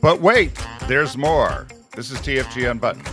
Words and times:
But 0.00 0.20
wait, 0.20 0.52
there's 0.88 1.16
more. 1.16 1.66
This 1.94 2.10
is 2.10 2.18
TFG 2.18 2.70
Unbuttoned. 2.70 3.08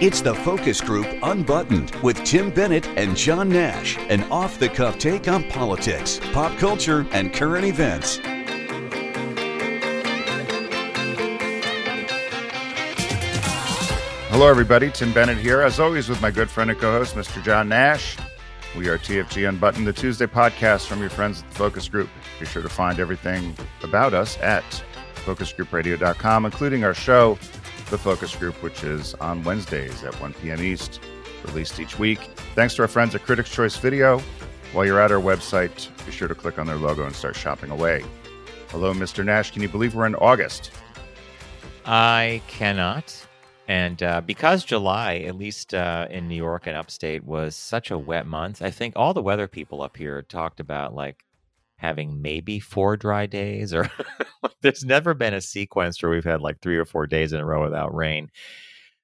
It's 0.00 0.20
the 0.20 0.34
Focus 0.34 0.80
Group 0.80 1.06
Unbuttoned 1.22 1.94
with 2.02 2.22
Tim 2.24 2.50
Bennett 2.50 2.86
and 2.96 3.16
John 3.16 3.48
Nash, 3.48 3.96
an 4.08 4.24
off 4.24 4.58
the 4.58 4.68
cuff 4.68 4.98
take 4.98 5.28
on 5.28 5.44
politics, 5.50 6.20
pop 6.32 6.58
culture, 6.58 7.06
and 7.12 7.32
current 7.32 7.64
events. 7.64 8.20
Hello, 14.30 14.48
everybody. 14.48 14.90
Tim 14.90 15.12
Bennett 15.12 15.38
here, 15.38 15.62
as 15.62 15.78
always, 15.78 16.08
with 16.08 16.20
my 16.20 16.32
good 16.32 16.50
friend 16.50 16.70
and 16.70 16.80
co 16.80 16.90
host, 16.90 17.14
Mr. 17.14 17.40
John 17.42 17.68
Nash. 17.68 18.16
We 18.76 18.88
are 18.88 18.98
TFG 18.98 19.48
Unbuttoned, 19.48 19.86
the 19.86 19.92
Tuesday 19.92 20.26
podcast 20.26 20.86
from 20.86 20.98
your 20.98 21.08
friends 21.08 21.42
at 21.42 21.50
the 21.50 21.54
Focus 21.54 21.88
Group. 21.88 22.08
Be 22.40 22.46
sure 22.46 22.60
to 22.60 22.68
find 22.68 22.98
everything 22.98 23.56
about 23.84 24.14
us 24.14 24.36
at 24.40 24.64
focusgroupradio.com, 25.24 26.44
including 26.44 26.82
our 26.82 26.92
show, 26.92 27.38
The 27.90 27.98
Focus 27.98 28.34
Group, 28.34 28.60
which 28.64 28.82
is 28.82 29.14
on 29.14 29.44
Wednesdays 29.44 30.02
at 30.02 30.20
1 30.20 30.32
p.m. 30.34 30.60
East, 30.60 30.98
released 31.46 31.78
each 31.78 32.00
week. 32.00 32.18
Thanks 32.56 32.74
to 32.74 32.82
our 32.82 32.88
friends 32.88 33.14
at 33.14 33.22
Critics' 33.22 33.50
Choice 33.50 33.76
Video. 33.76 34.18
While 34.72 34.86
you're 34.86 35.00
at 35.00 35.12
our 35.12 35.20
website, 35.20 35.88
be 36.04 36.10
sure 36.10 36.26
to 36.26 36.34
click 36.34 36.58
on 36.58 36.66
their 36.66 36.74
logo 36.74 37.06
and 37.06 37.14
start 37.14 37.36
shopping 37.36 37.70
away. 37.70 38.04
Hello, 38.70 38.92
Mr. 38.92 39.24
Nash. 39.24 39.52
Can 39.52 39.62
you 39.62 39.68
believe 39.68 39.94
we're 39.94 40.06
in 40.06 40.16
August? 40.16 40.72
I 41.84 42.42
cannot. 42.48 43.24
And 43.66 44.02
uh, 44.02 44.20
because 44.20 44.64
July, 44.64 45.16
at 45.26 45.36
least 45.36 45.72
uh, 45.72 46.06
in 46.10 46.28
New 46.28 46.36
York 46.36 46.66
and 46.66 46.76
upstate, 46.76 47.24
was 47.24 47.56
such 47.56 47.90
a 47.90 47.98
wet 47.98 48.26
month, 48.26 48.60
I 48.60 48.70
think 48.70 48.94
all 48.94 49.14
the 49.14 49.22
weather 49.22 49.48
people 49.48 49.82
up 49.82 49.96
here 49.96 50.20
talked 50.22 50.60
about 50.60 50.94
like 50.94 51.24
having 51.76 52.20
maybe 52.20 52.60
four 52.60 52.96
dry 52.96 53.26
days, 53.26 53.72
or 53.72 53.90
there's 54.60 54.84
never 54.84 55.14
been 55.14 55.34
a 55.34 55.40
sequence 55.40 56.02
where 56.02 56.10
we've 56.10 56.24
had 56.24 56.42
like 56.42 56.60
three 56.60 56.76
or 56.76 56.84
four 56.84 57.06
days 57.06 57.32
in 57.32 57.40
a 57.40 57.44
row 57.44 57.62
without 57.62 57.94
rain. 57.94 58.30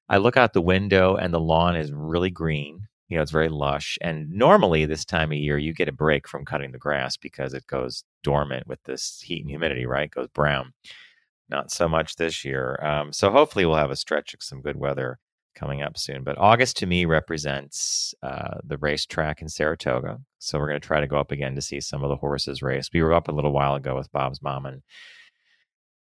I 0.08 0.18
look 0.18 0.36
out 0.36 0.52
the 0.52 0.60
window 0.60 1.16
and 1.16 1.32
the 1.32 1.40
lawn 1.40 1.76
is 1.76 1.92
really 1.92 2.30
green. 2.30 2.86
You 3.08 3.16
know, 3.16 3.22
it's 3.22 3.32
very 3.32 3.48
lush. 3.48 3.98
And 4.02 4.30
normally 4.30 4.84
this 4.84 5.04
time 5.04 5.32
of 5.32 5.38
year, 5.38 5.56
you 5.58 5.72
get 5.72 5.88
a 5.88 5.92
break 5.92 6.28
from 6.28 6.44
cutting 6.44 6.72
the 6.72 6.78
grass 6.78 7.16
because 7.16 7.54
it 7.54 7.66
goes 7.66 8.04
dormant 8.22 8.66
with 8.66 8.82
this 8.84 9.20
heat 9.24 9.40
and 9.40 9.50
humidity, 9.50 9.86
right? 9.86 10.04
It 10.04 10.12
goes 10.12 10.28
brown 10.28 10.72
not 11.50 11.70
so 11.70 11.88
much 11.88 12.16
this 12.16 12.44
year. 12.44 12.78
Um, 12.82 13.12
so 13.12 13.30
hopefully 13.30 13.66
we'll 13.66 13.76
have 13.76 13.90
a 13.90 13.96
stretch 13.96 14.34
of 14.34 14.42
some 14.42 14.62
good 14.62 14.76
weather 14.76 15.18
coming 15.54 15.82
up 15.82 15.98
soon. 15.98 16.22
But 16.22 16.38
August 16.38 16.76
to 16.78 16.86
me 16.86 17.04
represents 17.04 18.14
uh, 18.22 18.58
the 18.64 18.78
racetrack 18.78 19.42
in 19.42 19.48
Saratoga. 19.48 20.18
So 20.38 20.58
we're 20.58 20.68
going 20.68 20.80
to 20.80 20.86
try 20.86 21.00
to 21.00 21.06
go 21.06 21.18
up 21.18 21.32
again 21.32 21.54
to 21.54 21.62
see 21.62 21.80
some 21.80 22.02
of 22.02 22.08
the 22.08 22.16
horses 22.16 22.62
race. 22.62 22.88
We 22.92 23.02
were 23.02 23.12
up 23.12 23.28
a 23.28 23.32
little 23.32 23.52
while 23.52 23.74
ago 23.74 23.96
with 23.96 24.12
Bob's 24.12 24.42
mom 24.42 24.66
and 24.66 24.82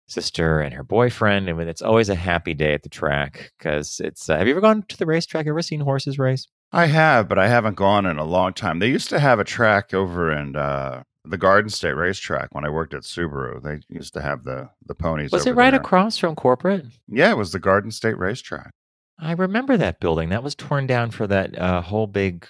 sister 0.07 0.61
and 0.61 0.75
her 0.75 0.83
boyfriend, 0.83 1.49
and 1.49 1.61
it's 1.63 1.83
always 1.83 2.09
a 2.09 2.15
happy 2.15 2.55
day 2.55 2.73
at 2.75 2.83
the 2.83 2.89
track 2.89 3.53
because 3.59 4.01
it's. 4.01 4.29
Uh, 4.29 4.39
have 4.39 4.47
you 4.47 4.53
ever 4.53 4.61
gone 4.61 4.85
to 4.89 4.97
the 4.97 5.07
racetrack? 5.07 5.47
Ever 5.47 5.63
seen 5.63 5.81
horses 5.81 6.19
race? 6.19 6.47
I 6.73 6.87
have, 6.87 7.29
but 7.29 7.39
I 7.39 7.49
haven't 7.49 7.77
gone 7.77 8.07
in 8.07 8.19
a 8.19 8.25
long 8.25 8.53
time. 8.53 8.79
They 8.79 8.89
used 8.89 9.09
to 9.11 9.19
have 9.19 9.39
a 9.39 9.45
track 9.45 9.95
over 9.95 10.33
in 10.33 10.57
uh, 10.57 11.03
the 11.29 11.39
Garden 11.39 11.71
State 11.71 11.93
Racetrack 11.93 12.55
when 12.55 12.65
I 12.65 12.71
worked 12.71 12.95
at 12.95 13.03
Subaru. 13.03 13.63
They 13.63 13.81
used 13.89 14.15
to 14.15 14.23
have 14.23 14.45
the 14.45 14.71
the 14.87 14.95
ponies. 14.95 15.31
Was 15.31 15.47
it 15.47 15.55
right 15.55 15.71
there. 15.71 15.81
across 15.81 16.17
from 16.17 16.35
corporate? 16.35 16.87
Yeah, 17.07 17.31
it 17.31 17.37
was 17.37 17.53
the 17.53 17.59
Garden 17.59 17.91
State 17.91 18.19
Racetrack. 18.19 18.73
I 19.19 19.33
remember 19.33 19.77
that 19.77 20.01
building. 20.01 20.29
That 20.31 20.43
was 20.43 20.55
torn 20.55 20.87
down 20.87 21.11
for 21.11 21.27
that 21.27 21.59
uh, 21.59 21.83
whole 21.83 22.07
big 22.07 22.47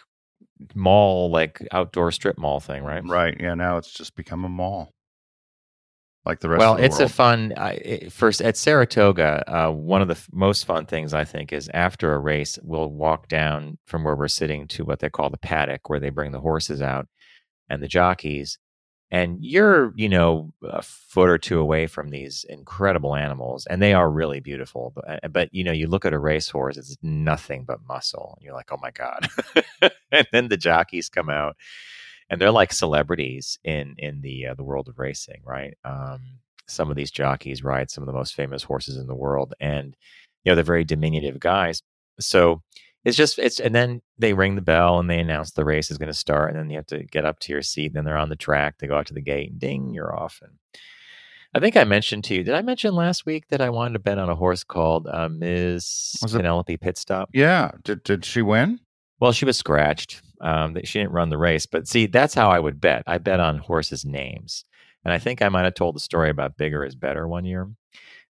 mall, 0.74 1.30
like 1.30 1.66
outdoor 1.72 2.12
strip 2.12 2.38
mall 2.38 2.60
thing, 2.60 2.82
right? 2.82 3.02
Right. 3.04 3.36
Yeah. 3.38 3.54
Now 3.54 3.78
it's 3.78 3.92
just 3.92 4.14
become 4.14 4.44
a 4.44 4.48
mall, 4.48 4.92
like 6.24 6.40
the 6.40 6.48
rest. 6.50 6.60
Well, 6.60 6.76
the 6.76 6.84
it's 6.84 6.98
world. 6.98 7.10
a 7.10 7.14
fun. 7.14 7.52
Uh, 7.56 7.74
first 8.10 8.42
at 8.42 8.56
Saratoga, 8.56 9.42
uh, 9.46 9.72
one 9.72 10.02
of 10.02 10.08
the 10.08 10.14
f- 10.14 10.28
most 10.32 10.66
fun 10.66 10.86
things 10.86 11.14
I 11.14 11.24
think 11.24 11.52
is 11.52 11.70
after 11.72 12.12
a 12.12 12.18
race, 12.18 12.58
we'll 12.62 12.90
walk 12.90 13.28
down 13.28 13.78
from 13.86 14.04
where 14.04 14.14
we're 14.16 14.28
sitting 14.28 14.68
to 14.68 14.84
what 14.84 15.00
they 15.00 15.10
call 15.10 15.30
the 15.30 15.38
paddock, 15.38 15.88
where 15.88 16.00
they 16.00 16.10
bring 16.10 16.32
the 16.32 16.40
horses 16.40 16.82
out 16.82 17.08
and 17.68 17.82
the 17.82 17.88
jockeys 17.88 18.58
and 19.10 19.38
you're 19.40 19.92
you 19.96 20.08
know 20.08 20.52
a 20.62 20.82
foot 20.82 21.28
or 21.28 21.38
two 21.38 21.58
away 21.58 21.86
from 21.86 22.10
these 22.10 22.44
incredible 22.48 23.14
animals 23.14 23.66
and 23.66 23.80
they 23.80 23.94
are 23.94 24.10
really 24.10 24.40
beautiful 24.40 24.92
but, 24.94 25.24
uh, 25.24 25.28
but 25.28 25.48
you 25.52 25.64
know 25.64 25.72
you 25.72 25.86
look 25.86 26.04
at 26.04 26.12
a 26.12 26.18
racehorse 26.18 26.76
it's 26.76 26.96
nothing 27.02 27.64
but 27.64 27.80
muscle 27.88 28.34
and 28.36 28.44
you're 28.44 28.54
like 28.54 28.70
oh 28.72 28.78
my 28.80 28.90
god. 28.90 29.28
And 30.10 30.26
then 30.32 30.48
the 30.48 30.56
jockeys 30.56 31.10
come 31.10 31.28
out 31.28 31.56
and 32.30 32.40
they're 32.40 32.50
like 32.50 32.72
celebrities 32.72 33.58
in 33.64 33.94
in 33.98 34.22
the 34.22 34.46
uh, 34.48 34.54
the 34.54 34.64
world 34.64 34.88
of 34.88 34.98
racing 34.98 35.42
right? 35.44 35.76
Um, 35.84 36.20
some 36.66 36.90
of 36.90 36.96
these 36.96 37.10
jockeys 37.10 37.62
ride 37.64 37.90
some 37.90 38.02
of 38.02 38.06
the 38.06 38.12
most 38.14 38.34
famous 38.34 38.62
horses 38.62 38.96
in 38.96 39.06
the 39.06 39.14
world 39.14 39.54
and 39.60 39.96
you 40.44 40.50
know 40.50 40.54
they're 40.54 40.64
very 40.64 40.84
diminutive 40.84 41.40
guys. 41.40 41.82
So 42.20 42.62
it's 43.08 43.16
just 43.16 43.38
it's 43.38 43.58
and 43.58 43.74
then 43.74 44.00
they 44.18 44.32
ring 44.34 44.54
the 44.54 44.60
bell 44.62 44.98
and 45.00 45.08
they 45.10 45.18
announce 45.18 45.50
the 45.52 45.64
race 45.64 45.90
is 45.90 45.98
going 45.98 46.06
to 46.12 46.14
start 46.14 46.50
and 46.50 46.58
then 46.58 46.70
you 46.70 46.76
have 46.76 46.86
to 46.86 47.02
get 47.04 47.24
up 47.24 47.38
to 47.40 47.52
your 47.52 47.62
seat 47.62 47.86
and 47.86 47.94
then 47.94 48.04
they're 48.04 48.16
on 48.18 48.28
the 48.28 48.36
track 48.36 48.76
they 48.78 48.86
go 48.86 48.96
out 48.96 49.06
to 49.06 49.14
the 49.14 49.20
gate 49.20 49.50
and 49.50 49.58
ding 49.58 49.92
you're 49.94 50.14
off 50.14 50.40
and 50.42 50.52
i 51.54 51.60
think 51.60 51.76
i 51.76 51.84
mentioned 51.84 52.22
to 52.24 52.34
you 52.34 52.44
did 52.44 52.54
i 52.54 52.62
mention 52.62 52.94
last 52.94 53.24
week 53.26 53.48
that 53.48 53.60
i 53.60 53.70
wanted 53.70 53.94
to 53.94 53.98
bet 53.98 54.18
on 54.18 54.28
a 54.28 54.34
horse 54.34 54.62
called 54.64 55.06
uh, 55.06 55.28
ms 55.28 56.16
Was 56.22 56.34
it- 56.34 56.38
penelope 56.38 56.76
pitstop 56.78 57.26
Yeah. 57.32 57.70
Did 57.84 58.02
did 58.04 58.24
she 58.24 58.42
win? 58.42 58.80
well 59.20 59.32
she 59.32 59.44
was 59.44 59.56
scratched 59.58 60.22
um, 60.40 60.76
she 60.84 61.00
didn't 61.00 61.12
run 61.12 61.30
the 61.30 61.38
race 61.38 61.66
but 61.66 61.88
see 61.88 62.06
that's 62.06 62.34
how 62.34 62.50
i 62.50 62.58
would 62.60 62.80
bet 62.80 63.02
i 63.06 63.18
bet 63.18 63.40
on 63.40 63.58
horses 63.58 64.04
names 64.04 64.64
and 65.04 65.12
i 65.12 65.18
think 65.18 65.42
i 65.42 65.48
might 65.48 65.64
have 65.64 65.74
told 65.74 65.96
the 65.96 66.00
story 66.00 66.30
about 66.30 66.56
bigger 66.56 66.84
is 66.84 66.94
better 66.94 67.26
one 67.26 67.44
year 67.44 67.68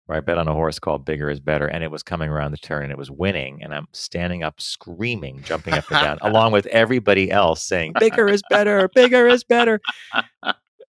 where 0.07 0.17
I 0.17 0.21
bet 0.21 0.37
on 0.37 0.47
a 0.47 0.53
horse 0.53 0.79
called 0.79 1.05
Bigger 1.05 1.29
is 1.29 1.39
Better, 1.39 1.67
and 1.67 1.83
it 1.83 1.91
was 1.91 2.01
coming 2.01 2.29
around 2.29 2.51
the 2.51 2.57
turn 2.57 2.83
and 2.83 2.91
it 2.91 2.97
was 2.97 3.11
winning, 3.11 3.61
and 3.61 3.73
I'm 3.73 3.87
standing 3.93 4.41
up 4.43 4.59
screaming, 4.59 5.43
jumping 5.43 5.75
up 5.75 5.89
and 5.91 6.01
down, 6.01 6.17
along 6.21 6.53
with 6.53 6.65
everybody 6.67 7.29
else 7.29 7.63
saying, 7.63 7.93
Bigger 7.99 8.27
is 8.27 8.41
better, 8.49 8.89
bigger 8.95 9.27
is 9.27 9.43
better. 9.43 9.79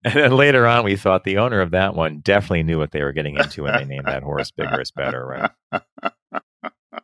And 0.05 0.15
then 0.15 0.37
later 0.37 0.69
on, 0.69 0.84
we 0.84 0.94
thought 0.94 1.25
the 1.25 1.38
owner 1.38 1.60
of 1.60 1.72
that 1.72 1.97
one 1.97 2.21
definitely 2.21 2.62
knew 2.62 2.78
what 2.78 2.93
they 2.93 3.03
were 3.03 3.10
getting 3.10 3.37
into 3.38 3.65
when 3.65 3.72
they 3.72 3.84
named 3.84 4.06
that 4.06 4.22
horse 4.22 4.53
Bigger 4.53 4.81
is 4.81 4.93
Better, 4.93 5.26
right? 5.26 5.50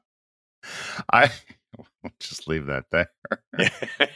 I 1.12 1.32
we'll 1.76 2.12
just 2.20 2.46
leave 2.46 2.66
that 2.66 2.84
there. 2.92 3.10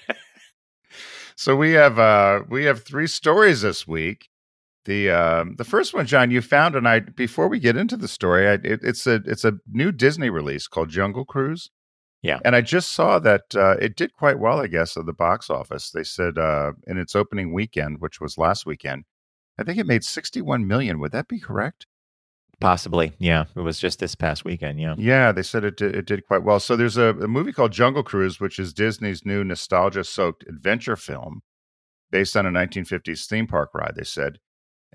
So 1.36 1.54
we 1.54 1.72
have 1.72 1.98
uh 1.98 2.40
we 2.48 2.64
have 2.64 2.82
three 2.82 3.06
stories 3.06 3.60
this 3.60 3.86
week. 3.86 4.30
The 4.86 5.10
um 5.10 5.56
the 5.56 5.64
first 5.64 5.92
one, 5.92 6.06
John, 6.06 6.30
you 6.30 6.40
found, 6.40 6.74
and 6.74 6.88
I 6.88 7.00
before 7.00 7.48
we 7.48 7.58
get 7.58 7.76
into 7.76 7.96
the 7.96 8.08
story, 8.08 8.48
I, 8.48 8.52
it, 8.54 8.80
it's 8.82 9.06
a 9.06 9.16
it's 9.26 9.44
a 9.44 9.58
new 9.70 9.92
Disney 9.92 10.30
release 10.30 10.66
called 10.68 10.88
Jungle 10.88 11.24
Cruise. 11.24 11.70
Yeah. 12.22 12.40
and 12.44 12.56
I 12.56 12.60
just 12.60 12.90
saw 12.92 13.20
that 13.20 13.54
uh, 13.54 13.76
it 13.80 13.94
did 13.94 14.12
quite 14.12 14.40
well, 14.40 14.58
I 14.60 14.66
guess, 14.66 14.96
at 14.96 15.06
the 15.06 15.12
box 15.12 15.48
office. 15.48 15.90
They 15.90 16.02
said 16.02 16.38
uh, 16.38 16.72
in 16.86 16.98
its 16.98 17.14
opening 17.14 17.52
weekend, 17.52 18.00
which 18.00 18.20
was 18.20 18.36
last 18.36 18.66
weekend, 18.66 19.04
I 19.58 19.62
think 19.62 19.78
it 19.78 19.86
made 19.86 20.02
sixty 20.02 20.40
one 20.40 20.66
million. 20.66 20.98
Would 20.98 21.12
that 21.12 21.28
be 21.28 21.38
correct? 21.38 21.86
Possibly. 22.58 23.12
Yeah. 23.18 23.44
It 23.54 23.60
was 23.60 23.78
just 23.78 23.98
this 23.98 24.14
past 24.14 24.44
weekend. 24.44 24.80
Yeah. 24.80 24.94
Yeah, 24.96 25.30
they 25.32 25.42
said 25.42 25.62
it 25.64 25.76
did, 25.76 25.94
it 25.94 26.06
did 26.06 26.26
quite 26.26 26.42
well. 26.42 26.58
So 26.58 26.74
there's 26.74 26.96
a, 26.96 27.08
a 27.10 27.28
movie 27.28 27.52
called 27.52 27.72
Jungle 27.72 28.02
Cruise, 28.02 28.40
which 28.40 28.58
is 28.58 28.72
Disney's 28.72 29.26
new 29.26 29.44
nostalgia-soaked 29.44 30.44
adventure 30.48 30.96
film 30.96 31.42
based 32.10 32.36
on 32.36 32.46
a 32.46 32.50
1950s 32.50 33.26
theme 33.26 33.46
park 33.46 33.70
ride. 33.74 33.92
They 33.94 34.04
said, 34.04 34.38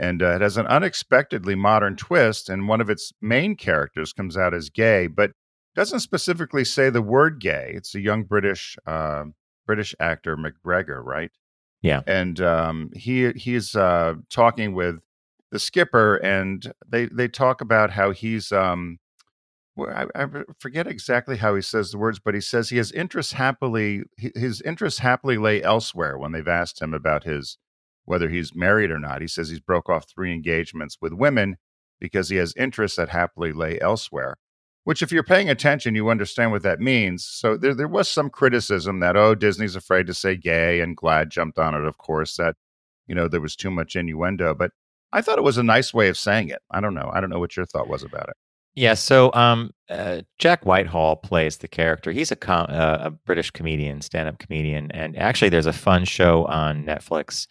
and 0.02 0.24
uh, 0.24 0.32
it 0.36 0.42
has 0.42 0.58
an 0.58 0.66
unexpectedly 0.66 1.54
modern 1.54 1.96
twist. 1.96 2.50
And 2.50 2.68
one 2.68 2.82
of 2.82 2.90
its 2.90 3.14
main 3.22 3.56
characters 3.56 4.14
comes 4.14 4.36
out 4.36 4.54
as 4.54 4.70
gay, 4.70 5.06
but 5.06 5.32
doesn't 5.76 6.00
specifically 6.00 6.66
say 6.66 6.90
the 6.90 7.04
word 7.04 7.40
gay. 7.40 7.72
It's 7.76 7.94
a 7.94 8.02
young 8.02 8.24
British 8.24 8.76
uh, 8.86 9.26
British 9.66 9.94
actor 10.00 10.36
MacGregor, 10.36 11.02
right? 11.02 11.32
Yeah. 11.84 12.02
and 12.06 12.40
um, 12.42 12.90
he 12.96 13.32
he's 13.32 13.76
uh, 13.76 14.16
talking 14.30 14.74
with 14.74 14.98
the 15.52 15.60
skipper, 15.60 16.16
and 16.18 16.74
they 16.88 17.06
they 17.06 17.28
talk 17.28 17.62
about 17.62 17.92
how 17.92 18.12
he's 18.12 18.52
um, 18.52 18.98
I, 19.80 20.06
I 20.16 20.26
forget 20.60 20.88
exactly 20.88 21.38
how 21.38 21.56
he 21.56 21.62
says 21.62 21.92
the 21.92 21.98
words, 22.00 22.20
but 22.20 22.34
he 22.34 22.42
says 22.42 22.70
he 22.70 22.78
has 22.78 22.92
interests 22.92 23.34
happily. 23.34 24.04
His 24.18 24.62
interests 24.62 25.00
happily 25.00 25.38
lay 25.38 25.62
elsewhere. 25.62 26.18
When 26.18 26.32
they've 26.32 26.48
asked 26.48 26.82
him 26.82 26.94
about 26.94 27.24
his 27.24 27.58
whether 28.12 28.28
he's 28.28 28.54
married 28.54 28.92
or 28.92 29.00
not, 29.00 29.22
he 29.22 29.28
says 29.28 29.48
he's 29.48 29.62
broke 29.62 29.90
off 29.90 30.06
three 30.06 30.34
engagements 30.34 30.98
with 31.00 31.14
women 31.14 31.56
because 31.98 32.28
he 32.28 32.36
has 32.36 32.54
interests 32.58 32.98
that 32.98 33.08
happily 33.08 33.54
lay 33.54 33.80
elsewhere. 33.80 34.36
Which, 34.84 35.02
if 35.02 35.14
you're 35.14 35.24
paying 35.24 35.50
attention, 35.50 35.96
you 35.96 36.10
understand 36.10 36.52
what 36.52 36.64
that 36.64 36.82
means. 36.82 37.26
So 37.26 37.56
there, 37.56 37.74
there 37.74 37.88
was 37.88 38.10
some 38.10 38.30
criticism 38.30 39.00
that 39.00 39.16
oh, 39.16 39.34
Disney's 39.34 39.78
afraid 39.78 40.08
to 40.08 40.14
say 40.14 40.36
gay, 40.36 40.82
and 40.82 40.98
GLAAD 40.98 41.30
jumped 41.30 41.58
on 41.58 41.74
it, 41.74 41.86
of 41.86 41.98
course, 42.00 42.36
that 42.36 42.58
you 43.08 43.16
know 43.16 43.30
there 43.30 43.40
was 43.40 43.56
too 43.56 43.72
much 43.72 43.96
innuendo. 43.96 44.54
But 44.56 44.72
I 45.14 45.22
thought 45.22 45.38
it 45.38 45.44
was 45.44 45.58
a 45.58 45.64
nice 45.64 45.94
way 45.94 46.10
of 46.10 46.18
saying 46.18 46.50
it. 46.50 46.62
I 46.70 46.82
don't 46.82 46.96
know. 46.96 47.10
I 47.14 47.22
don't 47.22 47.30
know 47.30 47.40
what 47.40 47.56
your 47.56 47.66
thought 47.66 47.88
was 47.88 48.04
about 48.04 48.28
it. 48.28 48.36
Yeah, 48.74 48.96
so 48.96 49.32
um, 49.34 49.72
uh, 49.90 50.24
Jack 50.38 50.66
Whitehall 50.66 51.18
plays 51.18 51.58
the 51.58 51.68
character. 51.68 52.12
He's 52.12 52.32
a 52.32 52.36
com- 52.36 52.68
uh, 52.70 52.98
a 53.02 53.12
British 53.12 53.52
comedian, 53.52 54.02
stand-up 54.02 54.40
comedian, 54.40 54.92
and 54.92 55.18
actually, 55.18 55.50
there's 55.50 55.66
a 55.66 55.74
fun 55.74 56.04
show 56.04 56.46
on 56.46 56.84
Netflix 56.84 57.48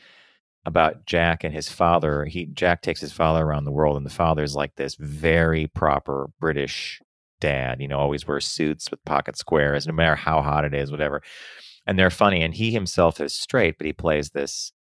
about 0.66 1.06
Jack 1.06 1.44
and 1.44 1.54
his 1.54 1.68
father. 1.68 2.24
He 2.24 2.46
Jack 2.46 2.82
takes 2.82 3.00
his 3.00 3.12
father 3.12 3.44
around 3.44 3.64
the 3.64 3.72
world, 3.72 3.96
and 3.96 4.06
the 4.06 4.10
father's 4.10 4.54
like 4.54 4.74
this 4.76 4.94
very 4.96 5.66
proper 5.68 6.30
British 6.38 7.00
dad. 7.40 7.80
You 7.80 7.88
know, 7.88 7.98
always 7.98 8.26
wears 8.26 8.46
suits 8.46 8.90
with 8.90 9.04
pocket 9.04 9.36
squares, 9.36 9.86
no 9.86 9.92
matter 9.92 10.16
how 10.16 10.42
hot 10.42 10.64
it 10.64 10.74
is, 10.74 10.90
whatever. 10.90 11.22
And 11.86 11.98
they're 11.98 12.10
funny. 12.10 12.42
And 12.42 12.54
he 12.54 12.70
himself 12.70 13.20
is 13.20 13.34
straight, 13.34 13.78
but 13.78 13.86
he 13.86 13.92
plays 13.92 14.30
this 14.30 14.72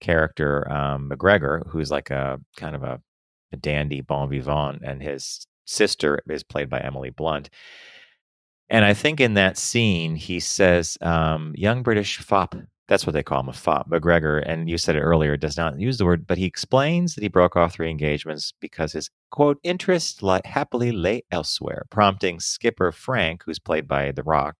character, 0.00 0.70
um, 0.70 1.08
MacGregor, 1.08 1.66
who's 1.70 1.90
like 1.90 2.10
a 2.10 2.40
kind 2.56 2.74
of 2.74 2.82
a, 2.82 3.00
a 3.52 3.56
dandy 3.56 4.00
bon 4.00 4.28
vivant, 4.30 4.82
and 4.84 5.02
his 5.02 5.46
sister 5.64 6.20
is 6.28 6.42
played 6.42 6.68
by 6.68 6.80
Emily 6.80 7.10
Blunt. 7.10 7.50
And 8.70 8.84
I 8.84 8.92
think 8.92 9.20
in 9.20 9.34
that 9.34 9.56
scene, 9.56 10.16
he 10.16 10.40
says, 10.40 10.98
um, 11.00 11.54
young 11.56 11.82
British 11.82 12.18
fop. 12.18 12.54
That's 12.88 13.06
what 13.06 13.12
they 13.12 13.22
call 13.22 13.40
him, 13.40 13.50
a 13.50 13.52
fop, 13.52 13.86
MacGregor. 13.88 14.38
And 14.38 14.68
you 14.68 14.78
said 14.78 14.96
it 14.96 15.02
earlier, 15.02 15.36
does 15.36 15.58
not 15.58 15.78
use 15.78 15.98
the 15.98 16.06
word, 16.06 16.26
but 16.26 16.38
he 16.38 16.46
explains 16.46 17.14
that 17.14 17.22
he 17.22 17.28
broke 17.28 17.54
off 17.54 17.74
three 17.74 17.90
engagements 17.90 18.54
because 18.60 18.92
his, 18.92 19.10
quote, 19.30 19.58
interest 19.62 20.22
li- 20.22 20.40
happily 20.46 20.90
lay 20.90 21.22
elsewhere, 21.30 21.84
prompting 21.90 22.40
skipper 22.40 22.90
Frank, 22.90 23.42
who's 23.44 23.58
played 23.58 23.86
by 23.86 24.10
The 24.12 24.22
Rock, 24.22 24.56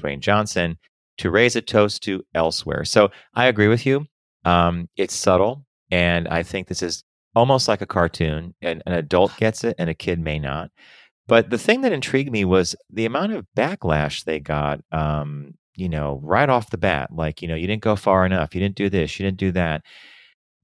Dwayne 0.00 0.20
Johnson, 0.20 0.78
to 1.18 1.30
raise 1.30 1.54
a 1.54 1.60
toast 1.60 2.02
to 2.04 2.24
elsewhere. 2.34 2.84
So 2.86 3.10
I 3.34 3.46
agree 3.46 3.68
with 3.68 3.84
you. 3.84 4.06
Um, 4.46 4.88
it's 4.96 5.14
subtle. 5.14 5.66
And 5.90 6.28
I 6.28 6.42
think 6.42 6.68
this 6.68 6.82
is 6.82 7.04
almost 7.34 7.68
like 7.68 7.82
a 7.82 7.86
cartoon. 7.86 8.54
And 8.62 8.82
an 8.86 8.94
adult 8.94 9.36
gets 9.36 9.64
it 9.64 9.76
and 9.78 9.90
a 9.90 9.94
kid 9.94 10.18
may 10.18 10.38
not. 10.38 10.70
But 11.26 11.50
the 11.50 11.58
thing 11.58 11.82
that 11.82 11.92
intrigued 11.92 12.32
me 12.32 12.46
was 12.46 12.74
the 12.88 13.04
amount 13.04 13.34
of 13.34 13.46
backlash 13.54 14.24
they 14.24 14.40
got, 14.40 14.80
um, 14.92 15.57
you 15.78 15.88
know, 15.88 16.20
right 16.22 16.48
off 16.48 16.70
the 16.70 16.78
bat. 16.78 17.10
Like, 17.12 17.42
you 17.42 17.48
know, 17.48 17.54
you 17.54 17.66
didn't 17.66 17.82
go 17.82 17.96
far 17.96 18.26
enough. 18.26 18.54
You 18.54 18.60
didn't 18.60 18.76
do 18.76 18.90
this. 18.90 19.18
You 19.18 19.26
didn't 19.26 19.38
do 19.38 19.52
that. 19.52 19.82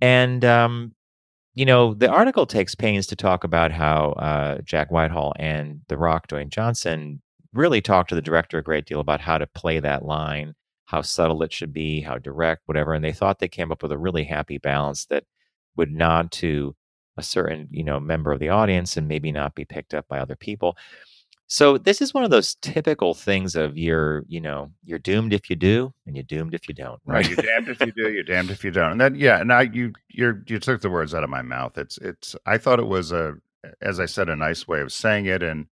And, 0.00 0.44
um, 0.44 0.92
you 1.54 1.64
know, 1.64 1.94
the 1.94 2.10
article 2.10 2.46
takes 2.46 2.74
pains 2.74 3.06
to 3.08 3.16
talk 3.16 3.44
about 3.44 3.70
how 3.72 4.12
uh, 4.12 4.58
Jack 4.64 4.90
Whitehall 4.90 5.32
and 5.38 5.80
The 5.88 5.96
Rock, 5.96 6.28
Dwayne 6.28 6.48
Johnson, 6.48 7.22
really 7.52 7.80
talked 7.80 8.08
to 8.08 8.16
the 8.16 8.22
director 8.22 8.58
a 8.58 8.62
great 8.62 8.86
deal 8.86 9.00
about 9.00 9.20
how 9.20 9.38
to 9.38 9.46
play 9.46 9.78
that 9.80 10.04
line, 10.04 10.54
how 10.86 11.02
subtle 11.02 11.42
it 11.44 11.52
should 11.52 11.72
be, 11.72 12.00
how 12.00 12.18
direct, 12.18 12.62
whatever. 12.66 12.92
And 12.92 13.04
they 13.04 13.12
thought 13.12 13.38
they 13.38 13.48
came 13.48 13.70
up 13.70 13.82
with 13.82 13.92
a 13.92 13.98
really 13.98 14.24
happy 14.24 14.58
balance 14.58 15.06
that 15.06 15.24
would 15.76 15.92
nod 15.92 16.32
to 16.32 16.74
a 17.16 17.22
certain 17.22 17.68
you 17.70 17.84
know 17.84 18.00
member 18.00 18.32
of 18.32 18.40
the 18.40 18.48
audience 18.48 18.96
and 18.96 19.08
maybe 19.08 19.30
not 19.32 19.54
be 19.54 19.64
picked 19.64 19.94
up 19.94 20.06
by 20.08 20.18
other 20.18 20.36
people 20.36 20.76
so 21.46 21.78
this 21.78 22.00
is 22.00 22.14
one 22.14 22.24
of 22.24 22.30
those 22.30 22.54
typical 22.56 23.14
things 23.14 23.54
of 23.54 23.76
you're 23.76 24.24
you 24.28 24.40
know 24.40 24.70
you're 24.84 24.98
doomed 24.98 25.32
if 25.32 25.50
you 25.50 25.56
do 25.56 25.92
and 26.06 26.16
you're 26.16 26.24
doomed 26.24 26.54
if 26.54 26.68
you 26.68 26.74
don't 26.74 27.00
right, 27.04 27.26
right 27.26 27.28
you're 27.28 27.36
damned 27.36 27.68
if 27.68 27.80
you 27.80 27.92
do 27.92 28.10
you're 28.10 28.22
damned 28.22 28.50
if 28.50 28.64
you 28.64 28.70
don't 28.70 28.92
and 28.92 29.00
then 29.00 29.14
yeah 29.14 29.40
and 29.40 29.52
i 29.52 29.62
you 29.62 29.92
you 30.08 30.42
you 30.46 30.58
took 30.58 30.80
the 30.80 30.90
words 30.90 31.14
out 31.14 31.24
of 31.24 31.30
my 31.30 31.42
mouth 31.42 31.76
it's 31.78 31.98
it's 31.98 32.34
i 32.46 32.58
thought 32.58 32.78
it 32.78 32.86
was 32.86 33.12
a 33.12 33.34
as 33.80 34.00
i 34.00 34.06
said 34.06 34.28
a 34.28 34.36
nice 34.36 34.66
way 34.66 34.80
of 34.80 34.92
saying 34.92 35.26
it 35.26 35.42
and 35.42 35.66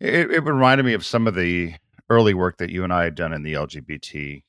it, 0.00 0.30
it 0.30 0.44
reminded 0.44 0.84
me 0.84 0.92
of 0.92 1.04
some 1.04 1.26
of 1.26 1.34
the 1.34 1.74
early 2.08 2.34
work 2.34 2.58
that 2.58 2.70
you 2.70 2.84
and 2.84 2.92
i 2.92 3.04
had 3.04 3.14
done 3.14 3.32
in 3.32 3.42
the 3.42 3.54
lgbtq 3.54 4.42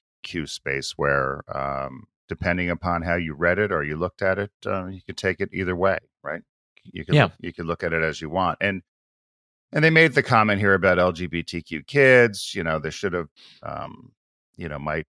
space 0.47 0.93
where 0.97 1.43
um, 1.55 2.07
depending 2.27 2.69
upon 2.69 3.01
how 3.01 3.15
you 3.15 3.33
read 3.33 3.59
it 3.59 3.71
or 3.71 3.83
you 3.83 3.95
looked 3.95 4.21
at 4.21 4.37
it, 4.37 4.51
uh, 4.65 4.87
you 4.87 5.01
could 5.01 5.17
take 5.17 5.39
it 5.39 5.49
either 5.53 5.75
way, 5.75 5.97
right? 6.23 6.41
You 6.83 7.05
could 7.05 7.15
yeah. 7.15 7.29
you 7.39 7.51
could 7.51 7.65
look 7.65 7.83
at 7.83 7.93
it 7.93 8.01
as 8.01 8.21
you 8.21 8.29
want, 8.29 8.57
and 8.61 8.81
and 9.73 9.83
they 9.83 9.89
made 9.89 10.13
the 10.13 10.23
comment 10.23 10.59
here 10.59 10.73
about 10.73 10.97
LGBTQ 10.97 11.87
kids. 11.87 12.53
You 12.55 12.63
know, 12.63 12.79
they 12.79 12.89
should 12.89 13.13
have, 13.13 13.27
um, 13.63 14.11
you 14.55 14.69
know, 14.69 14.79
might 14.79 15.05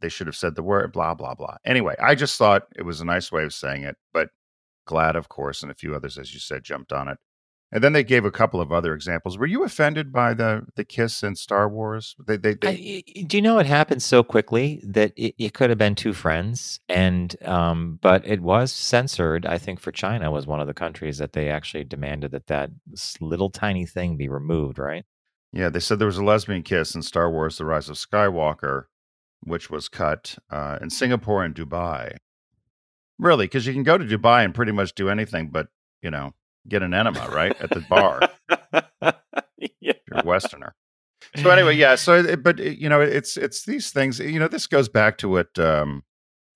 they 0.00 0.08
should 0.08 0.26
have 0.26 0.36
said 0.36 0.54
the 0.54 0.62
word 0.62 0.92
blah 0.92 1.14
blah 1.14 1.34
blah. 1.34 1.56
Anyway, 1.64 1.94
I 2.00 2.14
just 2.14 2.36
thought 2.38 2.66
it 2.76 2.82
was 2.82 3.00
a 3.00 3.04
nice 3.04 3.30
way 3.32 3.44
of 3.44 3.54
saying 3.54 3.84
it, 3.84 3.96
but 4.12 4.30
GLAAD, 4.86 5.16
of 5.16 5.28
course, 5.28 5.62
and 5.62 5.70
a 5.70 5.74
few 5.74 5.94
others, 5.94 6.18
as 6.18 6.32
you 6.32 6.40
said, 6.40 6.64
jumped 6.64 6.92
on 6.92 7.08
it. 7.08 7.18
And 7.70 7.84
then 7.84 7.92
they 7.92 8.02
gave 8.02 8.24
a 8.24 8.30
couple 8.30 8.62
of 8.62 8.72
other 8.72 8.94
examples. 8.94 9.36
Were 9.36 9.46
you 9.46 9.62
offended 9.62 10.10
by 10.10 10.32
the 10.32 10.66
the 10.76 10.84
kiss 10.84 11.22
in 11.22 11.34
Star 11.34 11.68
Wars? 11.68 12.16
They, 12.26 12.38
they, 12.38 12.54
they... 12.54 13.04
I, 13.16 13.22
do 13.22 13.36
you 13.36 13.42
know 13.42 13.58
it 13.58 13.66
happened 13.66 14.02
so 14.02 14.22
quickly 14.22 14.80
that 14.84 15.12
it, 15.16 15.34
it, 15.38 15.52
could 15.52 15.68
have 15.68 15.78
been 15.78 15.94
two 15.94 16.14
friends, 16.14 16.80
and 16.88 17.36
um, 17.44 17.98
but 18.00 18.26
it 18.26 18.40
was 18.40 18.72
censored. 18.72 19.44
I 19.44 19.58
think 19.58 19.80
for 19.80 19.92
China 19.92 20.30
was 20.30 20.46
one 20.46 20.60
of 20.60 20.66
the 20.66 20.72
countries 20.72 21.18
that 21.18 21.34
they 21.34 21.50
actually 21.50 21.84
demanded 21.84 22.30
that 22.30 22.46
that 22.46 22.70
little 23.20 23.50
tiny 23.50 23.84
thing 23.84 24.16
be 24.16 24.28
removed. 24.28 24.78
Right? 24.78 25.04
Yeah, 25.52 25.68
they 25.68 25.80
said 25.80 25.98
there 25.98 26.06
was 26.06 26.18
a 26.18 26.24
lesbian 26.24 26.62
kiss 26.62 26.94
in 26.94 27.02
Star 27.02 27.30
Wars: 27.30 27.58
The 27.58 27.66
Rise 27.66 27.90
of 27.90 27.96
Skywalker, 27.96 28.84
which 29.40 29.68
was 29.68 29.90
cut 29.90 30.38
uh, 30.50 30.78
in 30.80 30.88
Singapore 30.88 31.44
and 31.44 31.54
Dubai. 31.54 32.16
Really, 33.18 33.44
because 33.44 33.66
you 33.66 33.74
can 33.74 33.82
go 33.82 33.98
to 33.98 34.04
Dubai 34.06 34.42
and 34.42 34.54
pretty 34.54 34.72
much 34.72 34.94
do 34.94 35.10
anything, 35.10 35.50
but 35.50 35.68
you 36.00 36.10
know 36.10 36.32
get 36.66 36.82
an 36.82 36.94
enema 36.94 37.28
right 37.30 37.58
at 37.60 37.70
the 37.70 37.80
bar. 37.80 38.20
yeah. 39.80 39.92
You're 40.08 40.20
a 40.20 40.24
Westerner. 40.24 40.74
So 41.36 41.50
anyway, 41.50 41.76
yeah. 41.76 41.94
So, 41.94 42.36
but 42.36 42.58
you 42.58 42.88
know, 42.88 43.00
it's 43.00 43.36
it's 43.36 43.64
these 43.64 43.90
things. 43.90 44.18
You 44.18 44.38
know, 44.38 44.48
this 44.48 44.66
goes 44.66 44.88
back 44.88 45.18
to 45.18 45.28
what 45.28 45.58
um, 45.58 46.02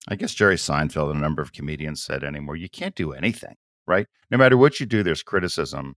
I 0.07 0.15
guess 0.15 0.33
Jerry 0.33 0.55
Seinfeld 0.55 1.11
and 1.11 1.19
a 1.19 1.21
number 1.21 1.41
of 1.41 1.53
comedians 1.53 2.03
said. 2.03 2.23
Anymore, 2.23 2.55
you 2.55 2.69
can't 2.69 2.95
do 2.95 3.13
anything, 3.13 3.55
right? 3.85 4.07
No 4.31 4.37
matter 4.37 4.57
what 4.57 4.79
you 4.79 4.85
do, 4.85 5.03
there's 5.03 5.23
criticism. 5.23 5.95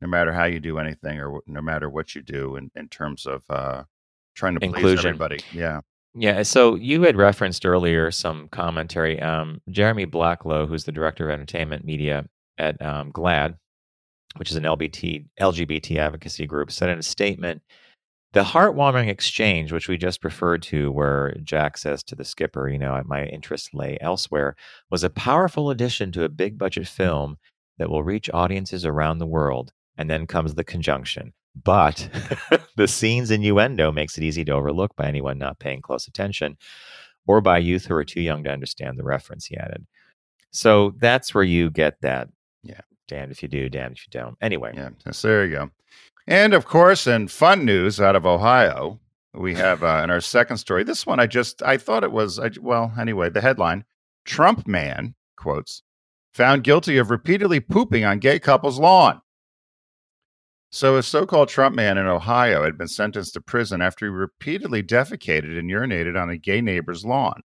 No 0.00 0.08
matter 0.08 0.32
how 0.32 0.44
you 0.44 0.60
do 0.60 0.78
anything, 0.78 1.20
or 1.20 1.40
no 1.46 1.62
matter 1.62 1.88
what 1.88 2.14
you 2.14 2.22
do 2.22 2.56
in 2.56 2.70
in 2.74 2.88
terms 2.88 3.24
of 3.24 3.44
uh, 3.48 3.84
trying 4.34 4.58
to 4.58 4.64
Inclusion. 4.64 4.96
please 4.96 5.06
everybody. 5.06 5.40
Yeah. 5.52 5.80
Yeah, 6.14 6.42
so 6.42 6.74
you 6.74 7.02
had 7.02 7.16
referenced 7.16 7.64
earlier 7.64 8.10
some 8.10 8.48
commentary. 8.48 9.18
Um, 9.22 9.62
Jeremy 9.70 10.04
Blacklow, 10.04 10.66
who's 10.66 10.84
the 10.84 10.92
director 10.92 11.30
of 11.30 11.32
entertainment 11.32 11.86
media 11.86 12.26
at 12.58 12.80
um, 12.82 13.12
GLAAD, 13.12 13.56
which 14.36 14.50
is 14.50 14.56
an 14.56 14.64
LBT, 14.64 15.26
LGBT 15.40 15.96
advocacy 15.96 16.46
group, 16.46 16.70
said 16.70 16.88
in 16.88 16.98
a 16.98 17.02
statement 17.02 17.62
the 18.32 18.44
heartwarming 18.44 19.08
exchange, 19.08 19.72
which 19.72 19.88
we 19.88 19.98
just 19.98 20.24
referred 20.24 20.62
to, 20.62 20.90
where 20.90 21.36
Jack 21.42 21.76
says 21.76 22.02
to 22.04 22.14
the 22.14 22.24
skipper, 22.24 22.68
you 22.68 22.78
know, 22.78 23.00
my 23.04 23.26
interest 23.26 23.74
lay 23.74 23.98
elsewhere, 24.00 24.56
was 24.90 25.04
a 25.04 25.10
powerful 25.10 25.70
addition 25.70 26.12
to 26.12 26.24
a 26.24 26.30
big 26.30 26.56
budget 26.56 26.88
film 26.88 27.36
that 27.78 27.90
will 27.90 28.02
reach 28.02 28.30
audiences 28.32 28.86
around 28.86 29.18
the 29.18 29.26
world. 29.26 29.72
And 29.98 30.08
then 30.08 30.26
comes 30.26 30.54
the 30.54 30.64
conjunction. 30.64 31.34
But 31.64 32.08
the 32.76 32.88
scene's 32.88 33.30
innuendo 33.30 33.92
makes 33.92 34.16
it 34.16 34.24
easy 34.24 34.42
to 34.46 34.52
overlook 34.52 34.96
by 34.96 35.06
anyone 35.06 35.38
not 35.38 35.58
paying 35.58 35.82
close 35.82 36.08
attention 36.08 36.56
or 37.26 37.42
by 37.42 37.58
youth 37.58 37.84
who 37.84 37.94
are 37.94 38.04
too 38.04 38.22
young 38.22 38.42
to 38.44 38.50
understand 38.50 38.98
the 38.98 39.04
reference, 39.04 39.44
he 39.44 39.56
added. 39.58 39.86
So 40.50 40.94
that's 40.98 41.34
where 41.34 41.44
you 41.44 41.70
get 41.70 42.00
that. 42.00 42.28
Damned 43.12 43.30
if 43.30 43.42
you 43.42 43.48
do, 43.48 43.68
damned 43.68 43.98
if 43.98 44.06
you 44.06 44.10
don't. 44.10 44.38
Anyway. 44.40 44.72
Yeah. 44.74 44.88
So 45.10 45.28
there 45.28 45.44
you 45.44 45.54
go. 45.54 45.70
And 46.26 46.54
of 46.54 46.64
course, 46.64 47.06
in 47.06 47.28
fun 47.28 47.66
news 47.66 48.00
out 48.00 48.16
of 48.16 48.24
Ohio, 48.24 48.98
we 49.34 49.54
have 49.66 49.82
uh, 49.82 50.00
in 50.02 50.08
our 50.08 50.22
second 50.22 50.56
story. 50.56 50.82
This 50.82 51.06
one, 51.06 51.20
I 51.20 51.26
just 51.26 51.62
I 51.62 51.76
thought 51.76 52.04
it 52.04 52.12
was 52.12 52.38
I, 52.38 52.50
well. 52.58 52.90
Anyway, 52.98 53.28
the 53.28 53.42
headline: 53.42 53.84
Trump 54.24 54.66
man 54.66 55.14
quotes 55.36 55.82
found 56.32 56.64
guilty 56.64 56.96
of 56.96 57.10
repeatedly 57.10 57.60
pooping 57.60 58.06
on 58.06 58.18
gay 58.18 58.38
couple's 58.38 58.78
lawn. 58.78 59.20
So, 60.70 60.96
a 60.96 61.02
so-called 61.02 61.50
Trump 61.50 61.76
man 61.76 61.98
in 61.98 62.06
Ohio 62.06 62.64
had 62.64 62.78
been 62.78 62.88
sentenced 62.88 63.34
to 63.34 63.42
prison 63.42 63.82
after 63.82 64.06
he 64.06 64.10
repeatedly 64.10 64.82
defecated 64.82 65.58
and 65.58 65.70
urinated 65.70 66.18
on 66.18 66.30
a 66.30 66.38
gay 66.38 66.62
neighbor's 66.62 67.04
lawn. 67.04 67.42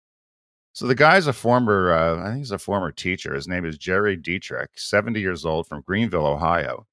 So 0.74 0.88
the 0.88 0.96
guy's 0.96 1.28
a 1.28 1.32
former, 1.32 1.92
uh, 1.92 2.20
I 2.20 2.30
think 2.30 2.38
he's 2.38 2.50
a 2.50 2.58
former 2.58 2.90
teacher. 2.90 3.32
His 3.32 3.46
name 3.46 3.64
is 3.64 3.78
Jerry 3.78 4.16
Dietrich, 4.16 4.70
70 4.74 5.20
years 5.20 5.44
old 5.44 5.68
from 5.68 5.82
Greenville, 5.86 6.26
Ohio. 6.26 6.86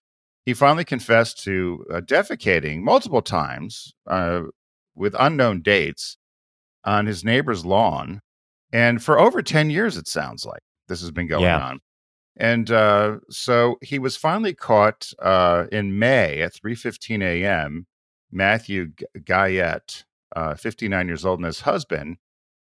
He 0.46 0.54
finally 0.54 0.86
confessed 0.86 1.44
to 1.46 1.84
uh, 1.92 2.02
defecating 2.02 2.82
multiple 2.82 3.24
times 3.24 3.96
uh, 4.06 4.44
with 4.96 5.16
unknown 5.18 5.64
dates 5.64 6.18
on 6.86 7.08
his 7.08 7.24
neighbor's 7.24 7.66
lawn. 7.66 8.22
And 8.72 9.04
for 9.04 9.20
over 9.20 9.42
10 9.42 9.72
years, 9.72 9.98
it 9.98 10.08
sounds 10.08 10.46
like 10.46 10.62
this 10.88 11.02
has 11.02 11.10
been 11.10 11.28
going 11.28 11.44
yeah. 11.44 11.66
on. 11.66 11.80
And 12.38 12.70
uh, 12.70 13.18
so 13.32 13.78
he 13.82 13.98
was 13.98 14.16
finally 14.16 14.54
caught 14.54 15.12
uh, 15.20 15.66
in 15.72 15.98
May 15.98 16.42
at 16.42 16.54
3:15 16.54 17.22
a.m. 17.22 17.88
Matthew 18.32 18.92
Guyette, 19.26 20.06
uh, 20.36 20.56
59 20.56 21.08
years 21.08 21.26
old, 21.26 21.40
and 21.40 21.46
his 21.46 21.62
husband 21.62 22.18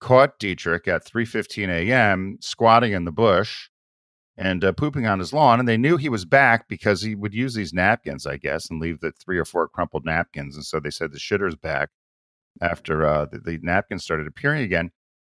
caught 0.01 0.39
Dietrich 0.39 0.89
at 0.89 1.05
3:15 1.05 1.69
a.m. 1.69 2.39
squatting 2.41 2.93
in 2.93 3.05
the 3.05 3.13
bush 3.13 3.69
and 4.37 4.65
uh, 4.65 4.73
pooping 4.73 5.07
on 5.07 5.19
his 5.19 5.33
lawn, 5.33 5.61
and 5.61 5.69
they 5.69 5.77
knew 5.77 5.97
he 5.97 6.09
was 6.09 6.25
back 6.25 6.69
because 6.69 7.03
he 7.03 7.15
would 7.15 7.35
use 7.35 7.55
these 7.55 7.73
napkins, 7.73 8.27
I 8.27 8.37
guess, 8.37 8.69
and 8.69 8.81
leave 8.81 9.01
the 9.01 9.13
three 9.13 9.39
or 9.39 9.45
four 9.45 9.69
crumpled 9.69 10.05
napkins. 10.05 10.57
And 10.57 10.65
so 10.65 10.81
they 10.81 10.91
said 10.91 11.13
the 11.13 11.19
shitter's 11.19 11.55
back 11.55 11.91
after 12.61 13.07
uh, 13.07 13.27
the, 13.27 13.39
the, 13.39 13.59
napkins 13.63 14.03
started 14.03 14.27
appearing 14.27 14.63
again. 14.63 14.91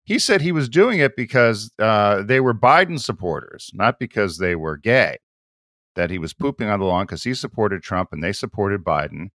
He 0.05 0.19
said 0.19 0.41
he 0.41 0.53
was 0.53 0.69
doing 0.69 1.01
it 1.01 1.17
because 1.17 1.71
uh, 1.79 2.23
they 2.23 2.41
were 2.41 2.55
Biden 2.55 2.99
supporters, 2.99 3.71
not 3.75 3.99
because 3.99 4.39
they 4.39 4.57
were 4.57 4.77
gay. 4.77 5.19
That 5.97 6.11
he 6.11 6.19
was 6.19 6.33
pooping 6.33 6.69
on 6.69 6.81
the 6.81 6.87
lawn 6.87 7.07
because 7.07 7.25
he 7.25 7.35
supported 7.35 7.83
Trump 7.83 8.11
and 8.13 8.23
they 8.23 8.33
supported 8.33 8.85
Biden. 8.85 9.29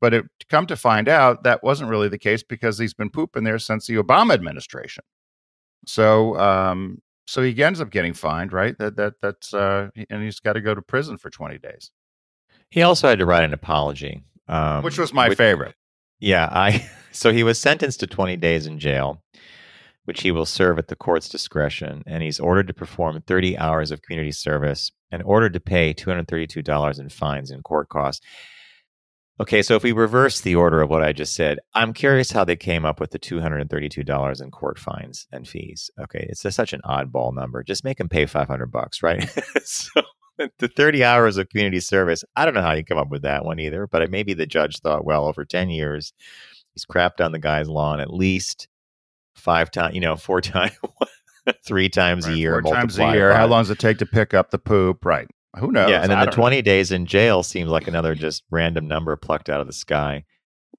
But 0.00 0.12
it 0.14 0.24
come 0.50 0.66
to 0.66 0.76
find 0.76 1.08
out 1.08 1.42
that 1.44 1.62
wasn't 1.62 1.90
really 1.90 2.08
the 2.08 2.18
case 2.18 2.42
because 2.42 2.78
he's 2.78 2.94
been 2.94 3.10
pooping 3.10 3.44
there 3.44 3.58
since 3.58 3.86
the 3.86 3.96
Obama 3.96 4.34
administration. 4.34 5.04
So, 5.86 6.38
um, 6.38 6.98
so 7.26 7.42
he 7.42 7.62
ends 7.62 7.80
up 7.80 7.90
getting 7.90 8.12
fined, 8.12 8.52
right? 8.52 8.76
That 8.78 8.96
that 8.96 9.14
that's 9.22 9.54
uh, 9.54 9.88
and 10.10 10.22
he's 10.22 10.40
got 10.40 10.52
to 10.54 10.60
go 10.60 10.74
to 10.74 10.82
prison 10.82 11.16
for 11.16 11.30
twenty 11.30 11.58
days, 11.58 11.90
He 12.70 12.82
also 12.82 13.08
had 13.08 13.18
to 13.18 13.26
write 13.26 13.44
an 13.44 13.54
apology, 13.54 14.22
um, 14.48 14.82
which 14.82 14.98
was 14.98 15.12
my 15.12 15.28
which- 15.28 15.38
favorite. 15.38 15.74
Yeah, 16.18 16.48
I 16.50 16.88
so 17.12 17.32
he 17.32 17.42
was 17.42 17.58
sentenced 17.58 18.00
to 18.00 18.06
20 18.06 18.36
days 18.36 18.66
in 18.66 18.78
jail, 18.78 19.22
which 20.04 20.22
he 20.22 20.30
will 20.32 20.46
serve 20.46 20.78
at 20.78 20.88
the 20.88 20.96
court's 20.96 21.28
discretion, 21.28 22.02
and 22.06 22.22
he's 22.22 22.40
ordered 22.40 22.68
to 22.68 22.74
perform 22.74 23.20
30 23.20 23.58
hours 23.58 23.90
of 23.90 24.00
community 24.02 24.32
service 24.32 24.92
and 25.10 25.22
ordered 25.24 25.52
to 25.52 25.60
pay 25.60 25.92
$232 25.92 26.98
in 26.98 27.08
fines 27.10 27.50
and 27.50 27.62
court 27.64 27.88
costs. 27.88 28.24
Okay, 29.38 29.62
so 29.62 29.74
if 29.76 29.82
we 29.82 29.92
reverse 29.92 30.40
the 30.40 30.54
order 30.54 30.80
of 30.80 30.88
what 30.88 31.02
I 31.02 31.12
just 31.12 31.34
said, 31.34 31.58
I'm 31.74 31.92
curious 31.92 32.32
how 32.32 32.44
they 32.44 32.56
came 32.56 32.86
up 32.86 32.98
with 33.00 33.10
the 33.10 33.18
$232 33.18 34.40
in 34.42 34.50
court 34.50 34.78
fines 34.78 35.26
and 35.30 35.46
fees. 35.46 35.90
Okay, 36.00 36.26
it's 36.30 36.44
a, 36.46 36.50
such 36.50 36.72
an 36.72 36.80
oddball 36.86 37.34
number. 37.34 37.62
Just 37.62 37.84
make 37.84 37.98
them 37.98 38.08
pay 38.08 38.24
500 38.24 38.72
bucks, 38.72 39.02
right? 39.02 39.28
so 39.64 40.00
the 40.58 40.68
30 40.68 41.04
hours 41.04 41.36
of 41.36 41.50
community 41.50 41.80
service, 41.80 42.24
I 42.34 42.46
don't 42.46 42.54
know 42.54 42.62
how 42.62 42.72
you 42.72 42.84
come 42.84 42.96
up 42.98 43.10
with 43.10 43.22
that 43.22 43.44
one 43.44 43.58
either, 43.60 43.86
but 43.86 44.10
maybe 44.10 44.32
the 44.32 44.46
judge 44.46 44.78
thought, 44.80 45.04
well, 45.04 45.26
over 45.26 45.44
10 45.44 45.68
years, 45.68 46.14
he's 46.72 46.86
crapped 46.86 47.22
on 47.22 47.32
the 47.32 47.38
guy's 47.38 47.68
lawn 47.68 48.00
at 48.00 48.12
least 48.12 48.68
five 49.34 49.70
times, 49.70 49.94
you 49.94 50.00
know, 50.00 50.16
four 50.16 50.40
times, 50.42 50.72
three 51.62 51.90
times 51.90 52.26
Right, 52.26 52.34
a 52.34 52.38
year. 52.38 52.62
four 52.62 52.72
times 52.72 52.98
a 52.98 53.12
year. 53.12 53.32
by- 53.32 53.36
How 53.36 53.46
long 53.46 53.64
does 53.64 53.70
it 53.70 53.78
take 53.78 53.98
to 53.98 54.06
pick 54.06 54.32
up 54.32 54.50
the 54.50 54.58
poop? 54.58 55.04
Right. 55.04 55.28
Who 55.58 55.72
knows? 55.72 55.90
yeah, 55.90 56.02
and 56.02 56.10
then 56.10 56.18
I 56.18 56.24
the 56.24 56.30
don't 56.30 56.38
know. 56.38 56.42
20 56.42 56.62
days 56.62 56.92
in 56.92 57.06
jail 57.06 57.42
seems 57.42 57.70
like 57.70 57.88
another 57.88 58.14
just 58.14 58.44
random 58.50 58.86
number 58.88 59.16
plucked 59.16 59.48
out 59.48 59.60
of 59.60 59.66
the 59.66 59.72
sky. 59.72 60.24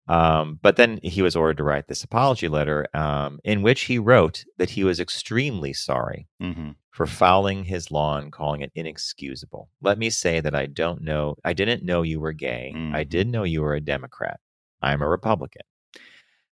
Um, 0.08 0.58
but 0.62 0.78
then 0.78 1.00
he 1.04 1.22
was 1.22 1.36
ordered 1.36 1.58
to 1.58 1.64
write 1.64 1.88
this 1.88 2.04
apology 2.04 2.48
letter 2.48 2.88
um, 2.94 3.40
in 3.44 3.62
which 3.62 3.82
he 3.82 4.00
wrote 4.00 4.46
that 4.58 4.70
he 4.72 4.84
was 4.86 5.00
extremely 5.02 5.74
sorry 5.74 6.28
Mhm. 6.42 6.76
for 6.92 7.06
fouling 7.06 7.66
his 7.66 7.92
lawn, 7.92 8.32
calling 8.32 8.62
it 8.62 8.72
inexcusable. 8.74 9.70
Let 9.82 9.98
me 9.98 10.10
say 10.10 10.40
that 10.40 10.56
I 10.56 10.66
don't 10.68 11.02
know, 11.02 11.36
I 11.44 11.52
didn't 11.54 11.84
know 11.84 12.04
you 12.04 12.22
were 12.22 12.32
gay. 12.32 12.72
I 12.94 13.04
Mhm. 13.04 13.10
did 13.10 13.28
know 13.28 13.44
you 13.44 13.62
were 13.62 13.76
a 13.76 13.82
Democrat. 13.82 14.40
I'm 14.82 15.02
a 15.02 15.10
Republican. 15.10 15.64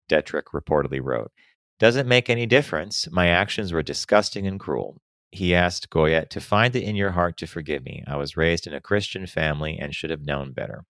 Dietrich 0.10 0.48
reportedly 0.54 1.00
wrote. 1.02 1.32
Doesn't 1.80 2.08
make 2.08 2.30
any 2.30 2.46
difference. 2.46 3.08
My 3.12 3.28
actions 3.28 3.72
were 3.72 3.84
disgusting 3.84 4.48
and 4.48 4.60
cruel. 4.60 5.00
He 5.34 5.56
asked 5.56 5.90
Guyette 5.90 6.30
to 6.30 6.40
find 6.40 6.76
it 6.76 6.84
in 6.84 6.96
your 6.96 7.12
heart 7.12 7.38
to 7.38 7.48
forgive 7.48 7.84
me. 7.84 8.04
I 8.06 8.18
was 8.18 8.38
raised 8.38 8.68
in 8.68 8.74
a 8.74 8.80
Christian 8.80 9.26
family 9.26 9.80
and 9.80 9.94
should 9.94 10.12
have 10.12 10.22
known 10.22 10.54
better. 10.54 10.86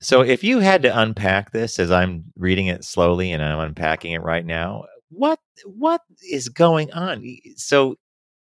So, 0.00 0.22
if 0.22 0.42
you 0.42 0.60
had 0.60 0.82
to 0.82 0.98
unpack 0.98 1.52
this 1.52 1.78
as 1.78 1.90
I'm 1.90 2.32
reading 2.36 2.66
it 2.66 2.82
slowly 2.84 3.32
and 3.32 3.42
I'm 3.42 3.58
unpacking 3.58 4.12
it 4.12 4.22
right 4.22 4.44
now, 4.44 4.86
what 5.10 5.38
what 5.64 6.00
is 6.30 6.48
going 6.48 6.92
on? 6.92 7.24
So, 7.56 7.96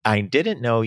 I 0.03 0.21
didn't 0.21 0.61
know 0.61 0.83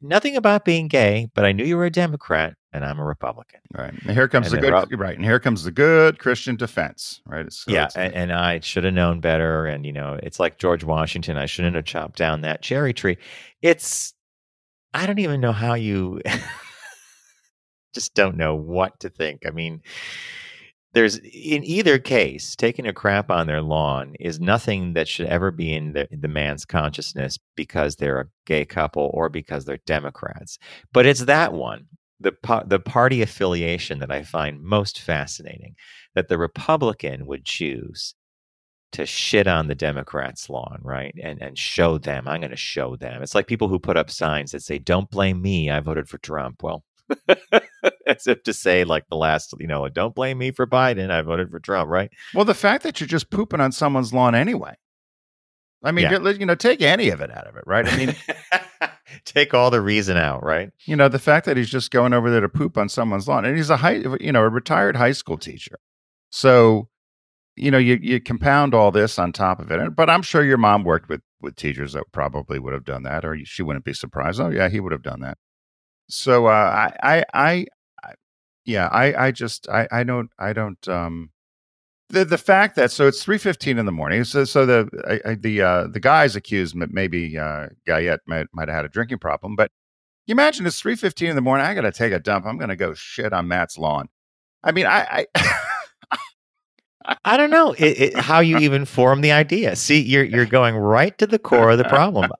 nothing 0.00 0.36
about 0.36 0.64
being 0.64 0.88
gay, 0.88 1.28
but 1.34 1.44
I 1.44 1.52
knew 1.52 1.64
you 1.64 1.76
were 1.76 1.84
a 1.84 1.90
Democrat 1.90 2.54
and 2.72 2.84
I'm 2.84 2.98
a 2.98 3.04
Republican. 3.04 3.60
Right. 3.72 3.94
And 4.02 4.10
here 4.10 4.26
comes 4.28 4.48
And 4.48 4.56
the 4.56 4.60
good. 4.60 4.72
Rob- 4.72 4.88
right. 4.92 5.16
And 5.16 5.24
here 5.24 5.38
comes 5.38 5.62
the 5.62 5.70
good 5.70 6.18
Christian 6.18 6.56
defense. 6.56 7.20
Right. 7.26 7.50
So 7.52 7.70
yeah, 7.70 7.88
and, 7.94 8.12
and 8.12 8.32
I 8.32 8.60
should 8.60 8.84
have 8.84 8.94
known 8.94 9.20
better. 9.20 9.66
And 9.66 9.86
you 9.86 9.92
know, 9.92 10.18
it's 10.22 10.40
like 10.40 10.58
George 10.58 10.82
Washington. 10.82 11.38
I 11.38 11.46
shouldn't 11.46 11.76
have 11.76 11.84
chopped 11.84 12.18
down 12.18 12.40
that 12.40 12.60
cherry 12.60 12.92
tree. 12.92 13.18
It's 13.62 14.14
I 14.92 15.06
don't 15.06 15.20
even 15.20 15.40
know 15.40 15.52
how 15.52 15.74
you 15.74 16.20
just 17.94 18.14
don't 18.14 18.36
know 18.36 18.56
what 18.56 18.98
to 19.00 19.10
think. 19.10 19.46
I 19.46 19.50
mean, 19.50 19.80
there's 20.96 21.18
in 21.18 21.62
either 21.62 21.98
case, 21.98 22.56
taking 22.56 22.86
a 22.86 22.92
crap 22.94 23.30
on 23.30 23.46
their 23.46 23.60
lawn 23.60 24.14
is 24.18 24.40
nothing 24.40 24.94
that 24.94 25.06
should 25.06 25.26
ever 25.26 25.50
be 25.50 25.74
in 25.74 25.92
the, 25.92 26.08
the 26.10 26.26
man's 26.26 26.64
consciousness 26.64 27.38
because 27.54 27.96
they're 27.96 28.20
a 28.20 28.28
gay 28.46 28.64
couple 28.64 29.10
or 29.12 29.28
because 29.28 29.66
they're 29.66 29.76
Democrats. 29.84 30.58
But 30.94 31.04
it's 31.04 31.26
that 31.26 31.52
one, 31.52 31.88
the 32.18 32.32
the 32.66 32.80
party 32.80 33.20
affiliation 33.20 33.98
that 33.98 34.10
I 34.10 34.22
find 34.22 34.62
most 34.62 34.98
fascinating 35.02 35.74
that 36.14 36.28
the 36.28 36.38
Republican 36.38 37.26
would 37.26 37.44
choose 37.44 38.14
to 38.92 39.04
shit 39.06 39.46
on 39.46 39.68
the 39.68 39.74
Democrats' 39.74 40.48
lawn, 40.48 40.80
right? 40.82 41.14
And 41.22 41.42
and 41.42 41.58
show 41.58 41.98
them, 41.98 42.26
I'm 42.26 42.40
going 42.40 42.50
to 42.52 42.56
show 42.56 42.96
them. 42.96 43.22
It's 43.22 43.34
like 43.34 43.48
people 43.48 43.68
who 43.68 43.78
put 43.78 43.98
up 43.98 44.10
signs 44.10 44.52
that 44.52 44.62
say, 44.62 44.78
"Don't 44.78 45.10
blame 45.10 45.42
me, 45.42 45.70
I 45.70 45.80
voted 45.80 46.08
for 46.08 46.18
Trump." 46.18 46.62
Well, 46.62 46.84
as 48.06 48.26
if 48.26 48.42
to 48.44 48.52
say, 48.52 48.84
like 48.84 49.04
the 49.08 49.16
last, 49.16 49.54
you 49.58 49.66
know, 49.66 49.88
don't 49.88 50.14
blame 50.14 50.38
me 50.38 50.50
for 50.50 50.66
Biden, 50.66 51.10
I 51.10 51.22
voted 51.22 51.50
for 51.50 51.58
Trump, 51.60 51.90
right? 51.90 52.10
well, 52.34 52.44
the 52.44 52.54
fact 52.54 52.82
that 52.84 53.00
you're 53.00 53.06
just 53.08 53.30
pooping 53.30 53.60
on 53.60 53.72
someone's 53.72 54.12
lawn 54.12 54.34
anyway. 54.34 54.74
I 55.82 55.92
mean, 55.92 56.04
Yeah. 56.10 56.30
you 56.30 56.46
know, 56.46 56.54
take 56.54 56.82
any 56.82 57.10
of 57.10 57.20
it 57.20 57.30
out 57.30 57.46
of 57.46 57.56
it, 57.56 57.64
right? 57.66 57.86
I 57.86 57.96
mean, 57.96 58.14
take 59.24 59.54
all 59.54 59.70
the 59.70 59.80
reason 59.80 60.16
out, 60.16 60.42
right? 60.42 60.70
you 60.86 60.96
know, 60.96 61.08
the 61.08 61.18
fact 61.18 61.46
that 61.46 61.56
he's 61.56 61.70
just 61.70 61.90
going 61.90 62.12
over 62.12 62.30
there 62.30 62.40
to 62.40 62.48
poop 62.48 62.76
on 62.78 62.88
someone's 62.88 63.28
lawn, 63.28 63.44
and 63.44 63.56
he's 63.56 63.70
a 63.70 63.76
high, 63.76 64.02
you 64.20 64.32
know, 64.32 64.42
a 64.42 64.48
retired 64.48 64.96
high 64.96 65.12
school 65.12 65.36
teacher. 65.38 65.78
So, 66.30 66.88
you 67.54 67.70
know, 67.70 67.78
you 67.78 67.98
you 68.02 68.20
compound 68.20 68.74
all 68.74 68.90
this 68.90 69.18
on 69.18 69.32
top 69.32 69.60
of 69.60 69.70
it. 69.70 69.94
But 69.96 70.10
I'm 70.10 70.22
sure 70.22 70.42
your 70.44 70.58
mom 70.58 70.82
worked 70.82 71.08
with 71.08 71.20
with 71.40 71.56
teachers 71.56 71.92
that 71.92 72.04
probably 72.12 72.58
would 72.58 72.72
have 72.72 72.84
done 72.84 73.02
that, 73.04 73.24
or 73.24 73.38
she 73.44 73.62
wouldn't 73.62 73.84
be 73.84 73.92
surprised. 73.92 74.40
Oh, 74.40 74.50
yeah, 74.50 74.68
he 74.68 74.80
would 74.80 74.92
have 74.92 75.02
done 75.02 75.20
that. 75.20 75.38
So, 76.08 76.46
uh, 76.46 76.50
I, 77.02 77.16
I, 77.18 77.24
I, 77.34 77.50
I 77.52 77.66
yeah, 78.66 78.88
I, 78.88 79.28
I 79.28 79.32
just, 79.32 79.68
I, 79.70 79.88
I 79.90 80.04
don't, 80.04 80.30
I 80.38 80.52
don't. 80.52 80.86
um 80.88 81.30
the 82.08 82.24
the 82.24 82.38
fact 82.38 82.76
that 82.76 82.90
so 82.92 83.06
it's 83.08 83.22
three 83.22 83.38
fifteen 83.38 83.78
in 83.78 83.86
the 83.86 83.92
morning. 83.92 84.24
So 84.24 84.44
so 84.44 84.64
the 84.66 85.20
I, 85.26 85.30
I, 85.30 85.34
the 85.34 85.62
uh, 85.62 85.86
the 85.88 86.00
guys 86.00 86.36
accused 86.36 86.76
maybe 86.76 87.36
uh, 87.38 87.68
Guyette 87.86 88.20
might 88.26 88.46
might 88.52 88.68
have 88.68 88.76
had 88.76 88.84
a 88.84 88.88
drinking 88.88 89.18
problem, 89.18 89.56
but 89.56 89.70
you 90.26 90.32
imagine 90.32 90.66
it's 90.66 90.80
three 90.80 90.96
fifteen 90.96 91.30
in 91.30 91.36
the 91.36 91.42
morning. 91.42 91.66
I 91.66 91.74
got 91.74 91.82
to 91.82 91.92
take 91.92 92.12
a 92.12 92.18
dump. 92.20 92.46
I'm 92.46 92.58
going 92.58 92.68
to 92.70 92.76
go 92.76 92.94
shit 92.94 93.32
on 93.32 93.48
Matt's 93.48 93.78
lawn. 93.78 94.08
I 94.62 94.72
mean, 94.72 94.86
I, 94.86 95.26
I 95.34 95.60
I 97.24 97.36
don't 97.36 97.50
know 97.50 97.72
it, 97.72 98.00
it, 98.00 98.16
how 98.16 98.40
you 98.40 98.58
even 98.58 98.84
form 98.84 99.20
the 99.20 99.32
idea. 99.32 99.76
See, 99.76 100.00
you're 100.00 100.24
you're 100.24 100.46
going 100.46 100.76
right 100.76 101.16
to 101.18 101.26
the 101.26 101.38
core 101.38 101.70
of 101.70 101.78
the 101.78 101.84
problem. 101.84 102.30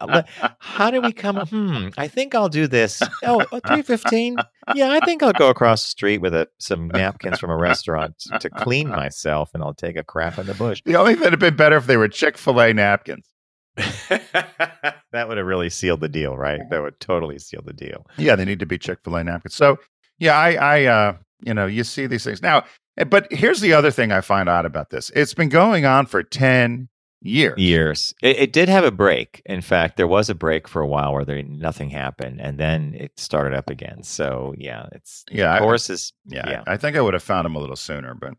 How 0.59 0.91
do 0.91 1.01
we 1.01 1.13
come? 1.13 1.37
Hmm. 1.37 1.89
I 1.97 2.09
think 2.09 2.35
I'll 2.35 2.49
do 2.49 2.67
this. 2.67 3.03
Oh, 3.23 3.45
three 3.67 3.83
fifteen. 3.83 4.37
Yeah, 4.75 4.91
I 4.91 5.01
think 5.01 5.23
I'll 5.23 5.33
go 5.33 5.49
across 5.49 5.85
the 5.85 5.91
street 5.91 6.19
with 6.19 6.35
a, 6.35 6.49
some 6.59 6.89
napkins 6.89 7.39
from 7.39 7.51
a 7.51 7.57
restaurant 7.57 8.19
to, 8.21 8.39
to 8.39 8.51
clean 8.51 8.89
myself, 8.89 9.51
and 9.55 9.63
I'll 9.63 9.75
take 9.75 9.97
a 9.97 10.03
crap 10.03 10.39
in 10.39 10.47
the 10.47 10.55
bush. 10.55 10.83
the 10.85 10.97
only 10.97 11.15
thing 11.15 11.23
that'd 11.23 11.35
have 11.35 11.41
been 11.41 11.57
better 11.57 11.77
if 11.77 11.87
they 11.87 11.97
were 11.97 12.09
Chick 12.09 12.37
Fil 12.37 12.61
A 12.61 12.73
napkins. 12.73 13.27
that 13.77 15.29
would 15.29 15.37
have 15.37 15.47
really 15.47 15.71
sealed 15.71 16.01
the 16.01 16.09
deal, 16.09 16.37
right? 16.37 16.61
That 16.71 16.83
would 16.83 16.99
totally 16.99 17.39
seal 17.39 17.63
the 17.65 17.73
deal. 17.73 18.07
Yeah, 18.17 18.35
they 18.35 18.45
need 18.45 18.61
to 18.61 18.67
be 18.67 18.79
Chick 18.79 19.01
Fil 19.05 19.17
A 19.17 19.25
napkins. 19.25 19.55
So 19.55 19.79
yeah, 20.19 20.37
I, 20.37 20.55
I, 20.55 20.85
uh, 20.85 21.17
you 21.45 21.55
know, 21.55 21.67
you 21.67 21.85
see 21.85 22.07
these 22.07 22.25
things 22.25 22.43
now. 22.43 22.65
eh, 22.99 23.05
But 23.05 23.29
here's 23.33 23.61
the 23.61 23.73
other 23.73 23.91
thing 23.91 24.13
I 24.13 24.21
find 24.21 24.49
odd 24.49 24.65
about 24.67 24.91
this: 24.91 25.11
it's 25.15 25.35
been 25.35 25.49
going 25.49 25.85
on 25.85 26.07
for 26.07 26.23
ten 26.23 26.89
years. 27.23 27.59
Years. 27.59 28.15
It, 28.23 28.37
it 28.39 28.53
did 28.53 28.69
have 28.69 28.85
a 28.85 28.91
break. 28.91 29.43
In 29.47 29.61
fact, 29.61 29.97
there 29.97 30.07
was 30.07 30.31
a 30.31 30.35
break 30.35 30.69
for 30.69 30.81
a 30.83 30.87
while 30.87 31.13
where 31.13 31.25
there 31.25 31.43
nothing 31.43 31.91
happened, 31.91 32.41
and 32.41 32.59
then 32.59 32.95
it 32.95 33.13
started 33.17 33.57
up 33.57 33.71
again. 33.71 34.03
So 34.03 34.55
yeah, 34.59 34.87
it's 34.93 35.25
Yeah, 35.31 35.59
horses. 35.59 36.13
Yeah, 36.27 36.49
Yeah. 36.49 36.63
I, 36.67 36.75
I 36.75 36.77
think 36.77 36.97
I 36.97 37.01
would 37.01 37.15
have 37.15 37.23
found 37.23 37.47
him 37.47 37.57
a 37.57 37.59
little 37.59 37.77
sooner, 37.77 38.15
but 38.15 38.35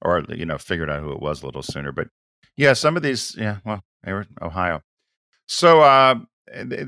or 0.00 0.24
you 0.30 0.46
know, 0.46 0.58
figured 0.58 0.90
out 0.90 1.02
who 1.02 1.12
it 1.12 1.20
was 1.20 1.42
a 1.42 1.46
little 1.46 1.62
sooner. 1.62 1.92
But 1.92 2.08
yeah, 2.56 2.72
some 2.72 2.96
of 2.96 3.02
these, 3.02 3.34
yeah, 3.38 3.58
well, 3.64 3.82
they 4.04 4.12
were 4.12 4.26
Ohio. 4.40 4.82
So 5.46 5.80
uh, 5.80 6.16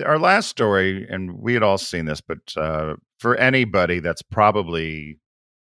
our 0.04 0.18
last 0.18 0.48
story, 0.48 1.06
and 1.08 1.38
we 1.38 1.54
had 1.54 1.62
all 1.62 1.78
seen 1.78 2.06
this, 2.06 2.20
but 2.20 2.38
uh, 2.56 2.94
for 3.18 3.36
anybody 3.36 4.00
that's 4.00 4.22
probably 4.22 5.18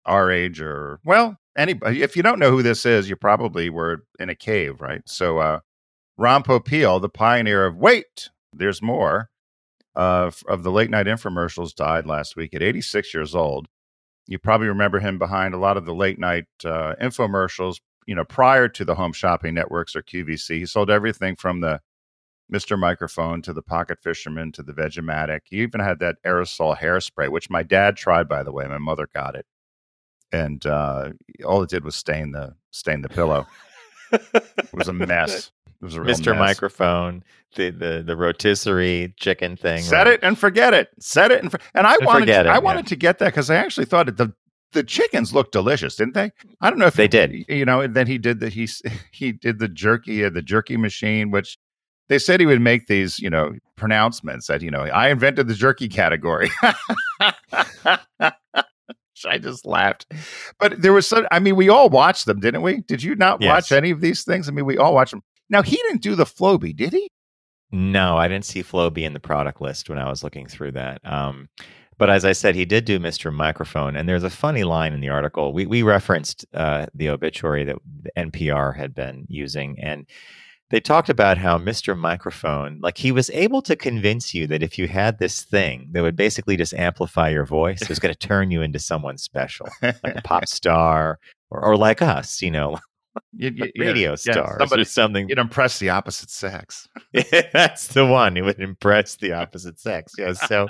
our 0.05 0.31
age 0.31 0.62
or 0.62 1.00
well, 1.03 1.38
anybody, 1.57 2.01
if 2.01 2.15
you 2.15 2.24
don't 2.24 2.39
know 2.39 2.51
who 2.51 2.63
this 2.63 2.85
is, 2.85 3.09
you 3.09 3.15
probably 3.15 3.69
were 3.69 4.03
in 4.19 4.29
a 4.29 4.35
cave, 4.35 4.81
right? 4.81 5.01
So 5.05 5.39
uh, 5.39 5.59
Ron 6.17 6.43
Popeil, 6.43 7.01
the 7.01 7.09
pioneer 7.09 7.65
of 7.65 7.77
wait, 7.77 8.29
there's 8.53 8.81
more. 8.81 9.29
Uh, 9.95 10.29
of 10.50 10.63
the 10.63 10.71
late 10.71 10.89
night 10.89 11.05
infomercials 11.05 11.74
died 11.74 12.05
last 12.05 12.35
week 12.35 12.53
at 12.53 12.62
86 12.62 13.13
years 13.13 13.33
old. 13.33 13.67
You 14.27 14.38
probably 14.38 14.67
remember 14.67 15.00
him 15.00 15.17
behind 15.17 15.53
a 15.53 15.57
lot 15.57 15.77
of 15.77 15.85
the 15.85 15.95
late 15.95 16.19
night 16.19 16.47
uh, 16.65 16.95
infomercials, 17.01 17.79
you 18.05 18.13
know, 18.13 18.25
prior 18.25 18.67
to 18.67 18.83
the 18.83 18.95
home 18.95 19.13
shopping 19.13 19.53
networks 19.53 19.95
or 19.95 20.01
QVC. 20.01 20.57
He 20.57 20.65
sold 20.65 20.89
everything 20.89 21.38
from 21.38 21.62
the 21.62 21.79
Mr. 22.51 22.77
Microphone 22.77 23.41
to 23.43 23.53
the 23.53 23.62
Pocket 23.62 24.00
Fisherman 24.03 24.51
to 24.51 24.63
the 24.63 24.74
Vegematic. 24.74 25.41
He 25.45 25.62
even 25.62 25.79
had 25.79 26.00
that 26.00 26.17
aerosol 26.25 26.77
hairspray, 26.77 27.29
which 27.29 27.50
my 27.50 27.63
dad 27.63 27.95
tried, 27.95 28.27
by 28.27 28.43
the 28.43 28.51
way. 28.51 28.67
My 28.67 28.77
mother 28.77 29.07
got 29.13 29.35
it. 29.35 29.45
And 30.32 30.65
uh, 30.65 31.12
all 31.46 31.62
it 31.63 31.70
did 31.70 31.84
was 31.84 31.96
stain 31.96 32.32
the 32.32 32.55
stain 32.72 33.01
the 33.01 33.10
pillow. 33.10 33.46
It 34.12 34.74
was 34.74 34.88
a 34.88 34.94
mess. 34.94 35.51
It 35.82 35.84
was 35.86 35.96
a 35.98 36.01
real 36.01 36.15
Mr. 36.15 36.27
mess. 36.32 36.39
Microphone, 36.39 37.22
the, 37.55 37.70
the 37.70 38.01
the 38.03 38.15
rotisserie 38.15 39.13
chicken 39.20 39.58
thing. 39.58 39.82
Set 39.84 40.05
right? 40.08 40.13
it 40.13 40.22
and 40.24 40.39
forget 40.39 40.74
it. 40.74 40.89
Set 41.00 41.32
it 41.32 41.41
and 41.44 41.51
for- 41.51 41.60
and 41.75 41.86
I 41.86 41.96
And 41.96 42.05
wanted 42.05 42.25
to, 42.27 42.32
it, 42.32 42.46
I 42.48 42.53
yeah. 42.53 42.58
wanted 42.60 42.88
to 42.88 42.96
get 42.96 43.20
that 43.20 43.25
because 43.27 43.50
I 43.50 43.55
actually 43.58 43.86
thought 43.86 44.08
it, 44.08 44.15
the 44.17 44.34
the 44.72 44.84
chickens 44.84 45.34
looked 45.34 45.51
delicious, 45.51 45.96
didn't 45.98 46.13
they? 46.13 46.32
I 46.62 46.70
don't 46.70 46.79
know 46.79 46.86
if 46.88 46.96
They 46.96 47.10
did. 47.10 47.46
You 47.50 47.65
know, 47.65 47.82
and 47.82 47.94
then 47.94 48.08
he 48.08 48.17
did 48.17 48.39
the 48.39 48.48
he 48.50 48.67
he 49.12 49.34
did 49.34 49.60
the 49.60 49.67
jerky 49.67 50.24
uh, 50.24 50.29
the 50.29 50.41
jerky 50.41 50.77
machine, 50.77 51.29
which 51.29 51.58
they 52.08 52.20
said 52.20 52.39
he 52.39 52.46
would 52.46 52.62
make 52.62 52.88
these, 52.88 53.20
you 53.20 53.29
know, 53.29 53.53
pronouncements 53.75 54.48
that, 54.48 54.62
you 54.62 54.72
know, 54.72 54.82
I 54.84 55.10
invented 55.10 55.48
the 55.48 55.55
jerky 55.55 55.89
category. 55.89 56.50
I 59.29 59.38
just 59.38 59.65
laughed. 59.65 60.05
But 60.60 60.82
there 60.82 60.94
was 60.94 61.08
some, 61.08 61.27
I 61.32 61.39
mean, 61.39 61.55
we 61.55 61.70
all 61.70 61.89
watched 61.89 62.25
them, 62.25 62.39
didn't 62.39 62.62
we? 62.62 62.82
Did 62.82 63.03
you 63.03 63.15
not 63.15 63.41
Yes. 63.41 63.50
watch 63.50 63.72
any 63.72 63.91
of 63.91 64.01
these 64.01 64.24
things? 64.24 64.48
I 64.48 64.51
mean, 64.51 64.65
we 64.65 64.77
all 64.77 64.94
watched 64.94 65.12
them. 65.12 65.22
Now, 65.50 65.62
he 65.62 65.75
didn't 65.75 66.01
do 66.01 66.15
the 66.15 66.25
Flowbee, 66.25 66.75
did 66.75 66.94
he? 66.94 67.10
No, 67.72 68.17
I 68.17 68.27
didn't 68.27 68.46
see 68.46 68.63
Flowbee 68.63 69.03
in 69.03 69.13
the 69.13 69.20
product 69.20 69.60
list 69.62 69.89
when 69.89 69.98
I 70.00 70.10
was 70.10 70.24
looking 70.24 70.48
through 70.48 70.72
that. 70.74 71.01
Um, 71.03 71.50
but 71.98 72.10
as 72.10 72.25
I 72.25 72.32
said, 72.34 72.55
he 72.55 72.65
did 72.65 72.86
do 72.86 73.00
Mr. 73.00 73.34
Microphone, 73.34 73.96
and 73.96 74.08
there's 74.08 74.24
a 74.24 74.29
funny 74.29 74.63
line 74.63 74.94
in 74.94 75.00
the 75.01 75.10
article. 75.10 75.53
We 75.53 75.65
we 75.65 75.82
referenced 75.82 76.46
uh, 76.53 76.88
the 76.94 77.10
obituary 77.10 77.63
that 77.65 77.77
NPR 78.17 78.75
had 78.75 78.94
been 78.94 79.25
using, 79.29 79.77
and 79.79 80.05
they 80.75 80.82
talked 80.82 81.08
about 81.08 81.38
how 81.38 81.58
Mr. 81.58 81.98
Microphone, 81.98 82.79
like 82.82 82.98
he 82.98 83.10
was 83.13 83.29
able 83.29 83.62
to 83.62 83.77
convince 83.77 84.34
you 84.34 84.46
that 84.48 84.62
if 84.62 84.77
you 84.77 84.89
had 84.89 85.20
this 85.20 85.41
thing 85.44 85.88
that 85.94 86.01
would 86.01 86.17
basically 86.17 86.58
just 86.58 86.74
amplify 86.74 87.29
your 87.29 87.46
voice, 87.46 87.82
it 87.82 87.88
was 87.88 87.98
going 87.98 88.13
to 88.13 88.20
turn 88.27 88.51
you 88.51 88.62
into 88.62 88.77
someone 88.77 89.17
special, 89.17 89.70
like 89.82 90.17
a 90.17 90.22
pop 90.22 90.46
star, 90.50 91.17
or, 91.50 91.63
or 91.63 91.77
like 91.77 92.01
us, 92.01 92.41
you 92.41 92.51
know, 92.51 92.77
You- 93.32 93.51
you- 93.55 93.72
radio 93.86 94.10
yeah, 94.10 94.15
stars 94.34 94.58
somebody, 94.60 94.82
or 94.82 94.86
something. 94.86 95.29
you'd 95.29 95.39
impress 95.39 95.79
the 95.79 95.91
opposite 95.91 96.29
sex. 96.29 96.89
That's 97.53 97.88
the 97.88 98.05
one. 98.05 98.36
It 98.36 98.41
would 98.44 98.60
impress 98.60 99.15
the 99.15 99.32
opposite 99.32 99.79
sex. 99.79 100.12
Yes. 100.17 100.46
So, 100.46 100.67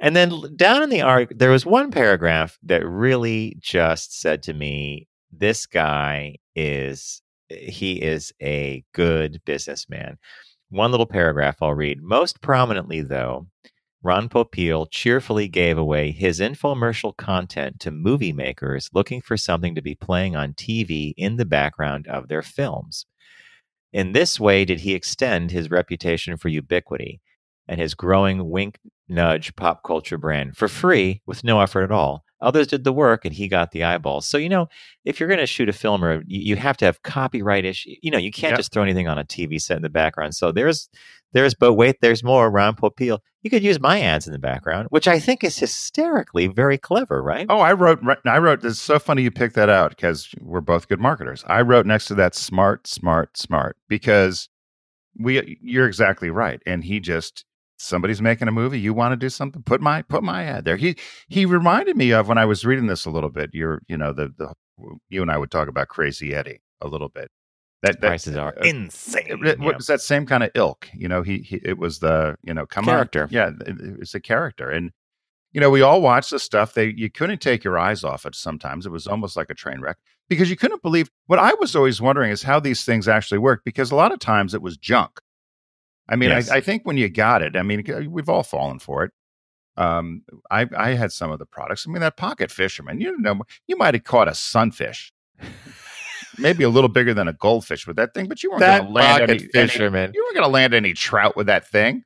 and 0.00 0.16
then 0.16 0.32
down 0.56 0.82
in 0.82 0.90
the 0.90 1.02
article, 1.02 1.36
there 1.38 1.52
was 1.52 1.64
one 1.64 1.92
paragraph 1.92 2.58
that 2.64 2.84
really 2.84 3.56
just 3.60 4.18
said 4.20 4.42
to 4.42 4.52
me, 4.52 5.06
"This 5.30 5.64
guy 5.64 6.38
is 6.56 7.22
he 7.48 8.02
is 8.02 8.32
a 8.42 8.84
good 8.92 9.40
businessman." 9.44 10.18
One 10.70 10.90
little 10.90 11.06
paragraph 11.06 11.56
I'll 11.62 11.74
read. 11.74 12.02
Most 12.02 12.40
prominently, 12.40 13.00
though, 13.02 13.48
Ron 14.02 14.28
Popeil 14.28 14.86
cheerfully 14.90 15.48
gave 15.48 15.78
away 15.78 16.12
his 16.12 16.40
infomercial 16.40 17.16
content 17.16 17.80
to 17.80 17.90
movie 17.90 18.32
makers 18.32 18.90
looking 18.92 19.20
for 19.20 19.36
something 19.36 19.74
to 19.74 19.82
be 19.82 19.94
playing 19.94 20.36
on 20.36 20.54
TV 20.54 21.14
in 21.16 21.36
the 21.36 21.44
background 21.44 22.06
of 22.08 22.28
their 22.28 22.42
films. 22.42 23.06
In 23.92 24.12
this 24.12 24.38
way, 24.38 24.64
did 24.64 24.80
he 24.80 24.94
extend 24.94 25.50
his 25.50 25.70
reputation 25.70 26.36
for 26.36 26.48
ubiquity 26.48 27.20
and 27.68 27.80
his 27.80 27.94
growing 27.94 28.50
wink 28.50 28.78
nudge 29.08 29.54
pop 29.56 29.82
culture 29.82 30.18
brand 30.18 30.56
for 30.56 30.68
free 30.68 31.22
with 31.26 31.44
no 31.44 31.60
effort 31.60 31.82
at 31.82 31.92
all. 31.92 32.24
Others 32.40 32.66
did 32.66 32.84
the 32.84 32.92
work 32.92 33.24
and 33.24 33.34
he 33.34 33.48
got 33.48 33.70
the 33.70 33.82
eyeballs. 33.84 34.26
So, 34.28 34.36
you 34.38 34.48
know, 34.48 34.68
if 35.04 35.18
you're 35.18 35.28
going 35.28 35.40
to 35.40 35.46
shoot 35.46 35.68
a 35.68 35.72
film 35.72 36.04
or 36.04 36.22
you, 36.26 36.40
you 36.40 36.56
have 36.56 36.76
to 36.78 36.84
have 36.84 37.02
copyright 37.02 37.64
issue, 37.64 37.94
you 38.02 38.10
know, 38.10 38.18
you 38.18 38.30
can't 38.30 38.52
Yep. 38.52 38.58
just 38.58 38.72
throw 38.72 38.82
anything 38.82 39.08
on 39.08 39.18
a 39.18 39.24
TV 39.24 39.60
set 39.60 39.76
in 39.78 39.82
the 39.82 39.88
background. 39.88 40.34
So 40.34 40.52
there's, 40.52 40.88
there's, 41.32 41.54
but 41.54 41.74
wait, 41.74 41.96
there's 42.02 42.22
more. 42.22 42.50
Ron 42.50 42.76
Popeil. 42.76 43.20
You 43.42 43.50
could 43.50 43.62
use 43.62 43.78
my 43.80 44.00
ads 44.00 44.26
in 44.26 44.32
the 44.32 44.38
background, 44.38 44.88
which 44.90 45.06
I 45.08 45.18
think 45.18 45.44
is 45.44 45.58
hysterically 45.58 46.46
very 46.46 46.78
clever, 46.78 47.22
right? 47.22 47.46
Oh, 47.48 47.60
I 47.60 47.72
wrote, 47.72 48.00
I 48.24 48.38
wrote, 48.38 48.64
it's 48.64 48.78
so 48.80 48.98
funny 48.98 49.22
you 49.22 49.30
picked 49.30 49.54
that 49.54 49.68
out 49.70 49.90
because 49.90 50.28
we're 50.40 50.60
both 50.60 50.88
good 50.88 51.00
marketers. 51.00 51.44
I 51.46 51.62
wrote 51.62 51.86
next 51.86 52.06
to 52.06 52.14
that 52.16 52.34
smart, 52.34 52.86
smart, 52.86 53.36
smart 53.36 53.76
because 53.88 54.48
we, 55.18 55.58
you're 55.62 55.86
exactly 55.86 56.28
right. 56.30 56.60
And 56.66 56.84
he 56.84 57.00
just, 57.00 57.44
somebody's 57.76 58.22
making 58.22 58.48
a 58.48 58.52
movie. 58.52 58.80
You 58.80 58.94
want 58.94 59.12
to 59.12 59.16
do 59.16 59.28
something? 59.28 59.62
Put 59.62 59.80
my, 59.80 60.02
put 60.02 60.22
my 60.22 60.44
ad 60.44 60.64
there. 60.64 60.76
He, 60.76 60.96
he 61.28 61.46
reminded 61.46 61.96
me 61.96 62.12
of 62.12 62.28
when 62.28 62.38
I 62.38 62.44
was 62.44 62.64
reading 62.64 62.86
this 62.86 63.04
a 63.04 63.10
little 63.10 63.30
bit. 63.30 63.50
You're, 63.52 63.80
you 63.88 63.96
know, 63.96 64.12
the, 64.12 64.32
the, 64.36 64.54
you 65.08 65.22
and 65.22 65.30
I 65.30 65.38
would 65.38 65.50
talk 65.50 65.68
about 65.68 65.88
Crazy 65.88 66.34
Eddie 66.34 66.60
a 66.80 66.88
little 66.88 67.08
bit. 67.08 67.30
That, 67.82 68.00
that 68.00 68.08
Prices 68.08 68.36
are 68.36 68.54
uh, 68.58 68.62
insane. 68.64 69.26
it, 69.26 69.46
it 69.46 69.58
yeah. 69.60 69.76
was 69.76 69.86
that 69.86 70.00
same 70.00 70.26
kind 70.26 70.42
of 70.42 70.50
ilk. 70.54 70.88
You 70.94 71.08
know, 71.08 71.22
he, 71.22 71.38
he 71.38 71.60
it 71.62 71.78
was 71.78 71.98
the 71.98 72.36
you 72.42 72.54
know 72.54 72.66
come 72.66 72.84
Character. 72.84 73.24
on, 73.24 73.28
yeah, 73.30 73.50
it, 73.66 73.76
it's 74.00 74.14
a 74.14 74.20
character, 74.20 74.70
and 74.70 74.92
you 75.52 75.60
know 75.60 75.70
we 75.70 75.82
all 75.82 76.00
watched 76.00 76.30
the 76.30 76.38
stuff. 76.38 76.72
They 76.72 76.94
you 76.96 77.10
couldn't 77.10 77.40
take 77.40 77.64
your 77.64 77.78
eyes 77.78 78.02
off 78.02 78.24
it. 78.24 78.34
Sometimes 78.34 78.86
it 78.86 78.92
was 78.92 79.06
almost 79.06 79.36
like 79.36 79.50
a 79.50 79.54
train 79.54 79.80
wreck 79.80 79.98
because 80.28 80.48
you 80.48 80.56
couldn't 80.56 80.82
believe. 80.82 81.10
What 81.26 81.38
I 81.38 81.52
was 81.54 81.76
always 81.76 82.00
wondering 82.00 82.30
is 82.30 82.42
how 82.42 82.58
these 82.58 82.84
things 82.84 83.08
actually 83.08 83.38
work 83.38 83.60
because 83.64 83.90
a 83.90 83.96
lot 83.96 84.10
of 84.10 84.18
times 84.18 84.54
it 84.54 84.62
was 84.62 84.78
junk. 84.78 85.20
I 86.08 86.16
mean, 86.16 86.30
Yes. 86.30 86.50
I, 86.50 86.56
I 86.56 86.60
think 86.60 86.84
when 86.84 86.96
you 86.96 87.08
got 87.08 87.42
it, 87.42 87.56
I 87.56 87.62
mean, 87.62 87.84
we've 88.10 88.28
all 88.28 88.42
fallen 88.42 88.78
for 88.78 89.04
it. 89.04 89.12
Um, 89.76 90.22
I 90.50 90.66
I 90.76 90.90
had 90.94 91.12
some 91.12 91.30
of 91.30 91.38
the 91.38 91.46
products. 91.46 91.86
I 91.86 91.90
mean, 91.90 92.00
that 92.00 92.16
pocket 92.16 92.50
fisherman, 92.50 93.00
you 93.00 93.16
know, 93.18 93.42
you 93.66 93.76
might 93.76 93.94
have 93.94 94.04
caught 94.04 94.28
a 94.28 94.34
sunfish. 94.34 95.12
Maybe 96.38 96.64
a 96.64 96.68
little 96.68 96.88
bigger 96.88 97.14
than 97.14 97.28
a 97.28 97.32
goldfish 97.32 97.86
with 97.86 97.96
that 97.96 98.12
thing, 98.12 98.26
but 98.26 98.42
you 98.42 98.50
weren't 98.50 98.60
going 98.60 98.86
to 98.86 98.92
land 98.92 99.22
any, 99.22 99.48
any 99.54 99.72
you 100.14 100.22
weren't 100.24 100.34
going 100.34 100.44
to 100.44 100.48
land 100.48 100.74
any 100.74 100.92
trout 100.92 101.36
with 101.36 101.46
that 101.46 101.66
thing. 101.66 102.04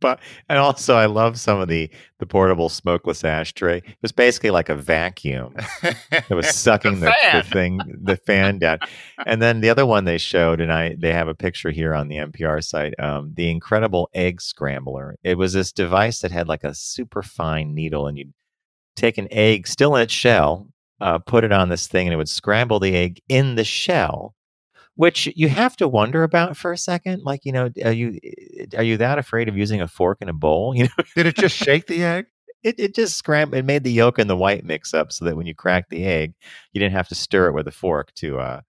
But 0.00 0.20
and 0.48 0.58
also 0.58 0.96
I 0.96 1.06
love 1.06 1.38
some 1.38 1.60
of 1.60 1.68
the 1.68 1.90
the 2.18 2.26
portable 2.26 2.68
smokeless 2.68 3.24
ashtray. 3.24 3.78
It 3.78 3.96
was 4.02 4.12
basically 4.12 4.50
like 4.50 4.68
a 4.68 4.74
vacuum 4.74 5.54
that 5.82 6.30
was 6.30 6.48
sucking 6.54 7.00
the, 7.00 7.06
the, 7.06 7.12
fan. 7.12 7.44
thing 7.44 7.80
the 8.02 8.16
fan 8.16 8.58
down. 8.58 8.78
And 9.26 9.40
then 9.40 9.60
the 9.60 9.70
other 9.70 9.86
one 9.86 10.04
they 10.04 10.18
showed, 10.18 10.60
and 10.60 10.72
I 10.72 10.96
they 10.98 11.12
have 11.12 11.28
a 11.28 11.34
picture 11.34 11.70
here 11.70 11.94
on 11.94 12.08
the 12.08 12.16
NPR 12.16 12.62
site, 12.62 12.98
um, 12.98 13.32
the 13.34 13.50
incredible 13.50 14.10
egg 14.14 14.40
scrambler. 14.40 15.16
It 15.22 15.38
was 15.38 15.52
this 15.52 15.72
device 15.72 16.20
that 16.20 16.32
had 16.32 16.48
like 16.48 16.64
a 16.64 16.74
super 16.74 17.22
fine 17.22 17.74
needle, 17.74 18.06
and 18.06 18.18
you'd 18.18 18.32
take 18.96 19.18
an 19.18 19.28
egg 19.30 19.66
still 19.66 19.96
in 19.96 20.02
its 20.02 20.12
shell, 20.12 20.68
uh, 21.00 21.18
put 21.18 21.44
it 21.44 21.52
on 21.52 21.68
this 21.68 21.86
thing, 21.86 22.06
and 22.06 22.14
it 22.14 22.18
would 22.18 22.28
scramble 22.28 22.80
the 22.80 22.94
egg 22.94 23.20
in 23.28 23.54
the 23.54 23.64
shell 23.64 24.34
which 24.94 25.28
you 25.36 25.48
have 25.48 25.76
to 25.76 25.88
wonder 25.88 26.22
about 26.22 26.56
for 26.56 26.72
a 26.72 26.78
second. 26.78 27.22
Like, 27.24 27.44
you 27.44 27.52
know, 27.52 27.70
are 27.84 27.92
you 27.92 28.18
are 28.76 28.82
you 28.82 28.96
that 28.98 29.18
afraid 29.18 29.48
of 29.48 29.56
using 29.56 29.80
a 29.80 29.88
fork 29.88 30.18
in 30.20 30.28
a 30.28 30.32
bowl? 30.34 30.74
You 30.76 30.84
know, 30.84 31.04
Did 31.16 31.26
it 31.26 31.36
just 31.36 31.56
shake 31.56 31.86
the 31.86 32.02
egg? 32.04 32.26
it, 32.62 32.78
it 32.78 32.94
just 32.94 33.16
scram 33.16 33.52
it 33.54 33.64
made 33.64 33.84
the 33.84 33.92
yolk 33.92 34.18
and 34.18 34.30
the 34.30 34.36
white 34.36 34.64
mix 34.64 34.94
up 34.94 35.12
so 35.12 35.24
that 35.24 35.36
when 35.36 35.46
you 35.46 35.54
cracked 35.54 35.90
the 35.90 36.04
egg, 36.04 36.34
you 36.72 36.80
didn't 36.80 36.94
have 36.94 37.08
to 37.08 37.14
stir 37.14 37.48
it 37.48 37.52
with 37.52 37.66
a 37.66 37.72
fork 37.72 38.14
to 38.14 38.38
uh 38.38 38.60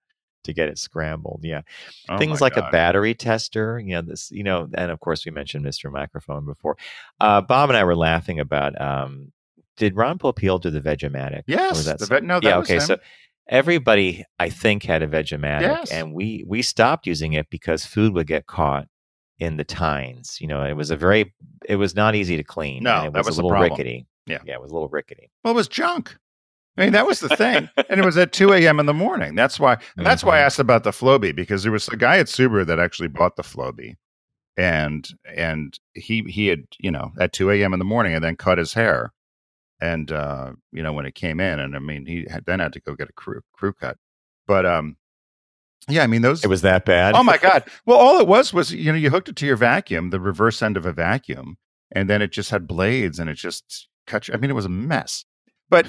to 0.44 0.52
get 0.52 0.68
it 0.68 0.78
scrambled. 0.78 1.40
Yeah. 1.42 1.62
Oh 2.08 2.18
Things 2.18 2.40
like 2.42 2.58
a 2.58 2.68
battery 2.70 3.14
tester, 3.14 3.78
you 3.78 3.94
know, 3.94 4.02
this, 4.02 4.30
you 4.30 4.42
know, 4.42 4.68
and 4.74 4.90
of 4.90 5.00
course 5.00 5.24
we 5.24 5.30
mentioned 5.30 5.64
Mr. 5.64 5.90
Microphone 5.90 6.44
before. 6.44 6.76
Uh 7.20 7.40
Bob 7.40 7.70
and 7.70 7.76
I 7.76 7.84
were 7.84 7.96
laughing 7.96 8.40
about 8.40 8.78
um 8.80 9.32
did 9.76 9.96
Ron 9.96 10.18
Popeil 10.18 10.60
do 10.60 10.70
the 10.70 10.80
Vegematic? 10.80 11.42
Yes, 11.46 11.84
that 11.86 11.98
the 11.98 12.06
vet- 12.06 12.24
no, 12.24 12.34
that 12.40 12.44
yeah, 12.44 12.58
was 12.58 12.68
okay. 12.68 12.74
him. 12.74 12.80
So 12.80 12.98
everybody 13.48 14.24
I 14.38 14.48
think 14.50 14.82
had 14.84 15.02
a 15.02 15.06
Vegematic 15.08 15.60
Yes. 15.62 15.90
and 15.92 16.12
we 16.14 16.44
we 16.46 16.62
stopped 16.62 17.06
using 17.06 17.32
it 17.32 17.48
because 17.50 17.84
food 17.86 18.14
would 18.14 18.26
get 18.26 18.46
caught 18.46 18.86
in 19.38 19.56
the 19.56 19.64
tines. 19.64 20.38
You 20.40 20.46
know, 20.48 20.62
it 20.64 20.74
was 20.74 20.90
a 20.90 20.96
very 20.96 21.34
it 21.68 21.76
was 21.76 21.94
not 21.94 22.14
easy 22.14 22.36
to 22.36 22.44
clean. 22.44 22.82
No, 22.82 22.96
and 22.98 23.06
it 23.08 23.12
that 23.12 23.18
was, 23.20 23.26
was 23.28 23.38
a 23.38 23.42
little 23.42 23.58
rickety. 23.60 24.06
Yeah. 24.26 24.38
Yeah, 24.44 24.54
it 24.54 24.62
was 24.62 24.70
a 24.70 24.74
little 24.74 24.88
rickety. 24.88 25.30
Well, 25.42 25.52
it 25.52 25.56
was 25.56 25.68
junk. 25.68 26.16
I 26.76 26.82
mean, 26.84 26.92
that 26.92 27.06
was 27.06 27.20
the 27.20 27.28
thing, 27.36 27.68
and 27.88 28.00
it 28.00 28.04
was 28.04 28.16
at 28.16 28.32
two 28.32 28.52
a.m. 28.52 28.80
in 28.80 28.86
the 28.86 28.94
morning. 28.94 29.36
That's 29.36 29.60
why. 29.60 29.74
And 29.96 30.04
that's 30.06 30.24
why 30.24 30.38
I 30.38 30.42
Mhm. 30.42 30.46
asked 30.46 30.58
about 30.58 30.82
the 30.82 30.90
Flowbee 30.90 31.34
because 31.36 31.62
there 31.62 31.70
was 31.70 31.86
a 31.88 31.96
guy 31.96 32.18
at 32.18 32.26
Subaru 32.26 32.66
that 32.66 32.80
actually 32.80 33.06
bought 33.08 33.36
the 33.36 33.44
Flowbee, 33.44 33.94
and 34.56 35.08
and 35.36 35.78
he 35.94 36.22
he 36.26 36.48
had 36.48 36.64
you 36.80 36.90
know 36.90 37.12
at 37.20 37.32
two 37.32 37.50
a.m. 37.50 37.72
in 37.74 37.78
the 37.78 37.84
morning 37.84 38.12
and 38.14 38.24
then 38.24 38.34
cut 38.34 38.58
his 38.58 38.74
hair, 38.74 39.12
and 39.84 40.10
uh, 40.10 40.52
you 40.72 40.82
know 40.82 40.92
when 40.92 41.06
it 41.06 41.14
came 41.14 41.40
in, 41.40 41.60
and 41.60 41.76
I 41.76 41.78
mean 41.78 42.06
he 42.06 42.26
had, 42.28 42.46
then 42.46 42.60
had 42.60 42.72
to 42.72 42.80
go 42.80 42.94
get 42.94 43.10
a 43.10 43.12
crew 43.12 43.42
crew 43.52 43.72
cut, 43.72 43.98
but 44.46 44.64
um, 44.64 44.96
yeah, 45.88 46.02
I 46.02 46.06
mean 46.06 46.22
those 46.22 46.42
It 46.42 46.48
was 46.48 46.62
that 46.62 46.84
bad. 46.84 47.14
Oh 47.14 47.22
my 47.22 47.36
god! 47.36 47.64
Well, 47.84 47.98
all 47.98 48.18
it 48.18 48.26
was 48.26 48.52
was 48.52 48.72
you 48.72 48.90
know 48.90 48.98
you 48.98 49.10
hooked 49.10 49.28
it 49.28 49.36
to 49.36 49.46
your 49.46 49.56
vacuum, 49.56 50.10
the 50.10 50.20
reverse 50.20 50.62
end 50.62 50.76
of 50.76 50.86
a 50.86 50.92
vacuum, 50.92 51.58
and 51.92 52.08
then 52.08 52.22
it 52.22 52.32
just 52.32 52.50
had 52.50 52.66
blades, 52.66 53.18
and 53.18 53.28
it 53.28 53.34
just 53.34 53.88
cut. 54.06 54.26
You, 54.26 54.34
I 54.34 54.38
mean, 54.38 54.50
it 54.50 54.54
was 54.54 54.64
a 54.64 54.70
mess. 54.70 55.24
But 55.68 55.86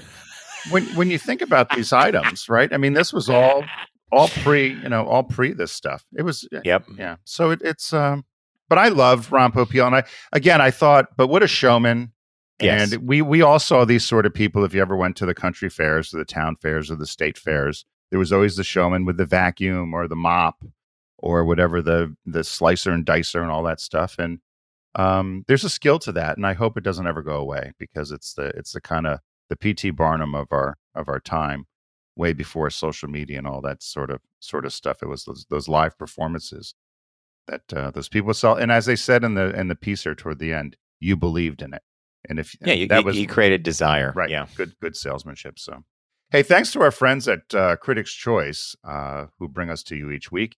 when 0.72 0.84
when 0.96 1.10
you 1.10 1.18
think 1.18 1.42
about 1.42 1.70
these 1.70 1.94
items, 1.94 2.50
right? 2.50 2.72
I 2.74 2.78
mean, 2.78 2.94
this 2.94 3.14
was 3.14 3.30
all 3.30 3.64
all 4.12 4.28
pre, 4.28 4.74
you 4.74 4.90
know, 4.90 5.06
all 5.06 5.24
pre 5.24 5.54
this 5.54 5.72
stuff. 5.72 6.06
It 6.18 6.24
was 6.24 6.48
Yep. 6.52 6.86
yeah. 6.98 7.16
So 7.24 7.52
it, 7.52 7.62
it's 7.64 7.94
um, 7.94 8.26
but 8.68 8.78
I 8.78 8.90
love 8.90 9.32
Ron 9.32 9.52
Popeil, 9.52 9.88
and 9.88 9.96
I 9.96 10.04
again 10.34 10.60
I 10.60 10.72
thought, 10.72 11.16
but 11.16 11.28
what 11.28 11.44
a 11.44 11.48
showman. 11.48 12.12
Yes. 12.62 12.94
And 12.94 13.08
we 13.08 13.22
we 13.22 13.41
all 13.41 13.60
saw 13.60 13.84
these 13.84 14.06
sort 14.06 14.26
of 14.26 14.34
people. 14.34 14.63
If 14.63 14.74
you 14.74 14.82
ever 14.82 14.96
went 14.96 15.18
to 15.18 15.26
the 15.26 15.34
country 15.34 15.70
fairs, 15.70 16.13
or 16.13 16.18
the 16.18 16.26
town 16.26 16.56
fairs, 16.56 16.89
or 16.89 16.96
the 16.96 17.06
state 17.06 17.38
fairs, 17.38 17.86
there 18.12 18.20
was 18.20 18.32
always 18.32 18.56
the 18.56 18.63
showman 18.63 19.06
with 19.06 19.18
the 19.18 19.26
vacuum 19.26 19.94
or 19.94 20.08
the 20.08 20.15
mop 20.15 20.63
or 21.18 21.44
whatever 21.44 21.82
the 21.82 22.15
the 22.26 22.44
slicer 22.44 22.91
and 22.91 23.06
dicer 23.06 23.41
and 23.41 23.52
all 23.52 23.63
that 23.63 23.82
stuff. 23.82 24.18
And 24.18 24.39
um, 24.96 25.44
there's 25.48 25.65
a 25.65 25.70
skill 25.70 26.00
to 26.00 26.12
that, 26.13 26.38
and 26.38 26.46
I 26.46 26.54
hope 26.54 26.78
it 26.78 26.84
doesn't 26.84 27.08
ever 27.08 27.22
go 27.22 27.36
away 27.36 27.74
because 27.78 28.12
it's 28.12 28.34
the 28.34 28.48
it's 28.56 28.72
the 28.72 28.82
kind 28.82 29.06
of 29.06 29.20
the 29.50 29.56
PT 29.58 29.96
Barnum 29.96 30.34
of 30.34 30.48
our 30.52 30.78
of 30.96 31.10
our 31.10 31.20
time, 31.20 31.65
way 32.15 32.32
before 32.34 32.70
social 32.70 33.10
media 33.10 33.38
and 33.38 33.48
all 33.48 33.62
that 33.62 33.84
sort 33.84 34.10
of 34.10 34.22
sort 34.39 34.65
of 34.65 34.74
stuff. 34.74 35.04
It 35.04 35.08
was 35.08 35.26
those 35.26 35.46
those 35.50 35.68
live 35.68 35.98
performances 35.98 36.74
that 37.48 37.74
uh, 37.74 37.91
those 37.91 38.10
people 38.10 38.34
saw, 38.34 38.56
and 38.56 38.72
as 38.72 38.86
they 38.86 38.96
said 38.96 39.24
in 39.24 39.34
the 39.34 39.58
in 39.60 39.68
the 39.68 39.76
piece 39.76 40.04
here 40.04 40.15
toward 40.15 40.39
the 40.39 40.54
end, 40.54 40.78
you 41.00 41.18
believed 41.18 41.62
in 41.62 41.74
it, 41.74 41.84
and 42.30 42.40
if 42.40 42.56
Yeah, 42.62 42.74
you, 42.74 42.88
that 42.88 43.00
you, 43.02 43.06
was 43.06 43.18
you 43.18 43.28
created 43.28 43.64
desire. 43.64 44.12
right, 44.16 44.30
Yeah. 44.30 44.48
good 44.56 44.74
good 44.82 44.96
salesmanship. 44.96 45.60
So, 45.60 45.84
hey, 46.32 46.44
thanks 46.44 46.72
to 46.74 46.82
our 46.82 46.92
friends 46.92 47.28
at 47.28 47.54
uh, 47.54 47.76
Critics 47.78 48.14
Choice 48.14 48.76
uh, 48.84 49.26
who 49.40 49.48
bring 49.48 49.70
us 49.70 49.84
to 49.84 49.96
you 49.96 50.12
each 50.12 50.32
week. 50.32 50.58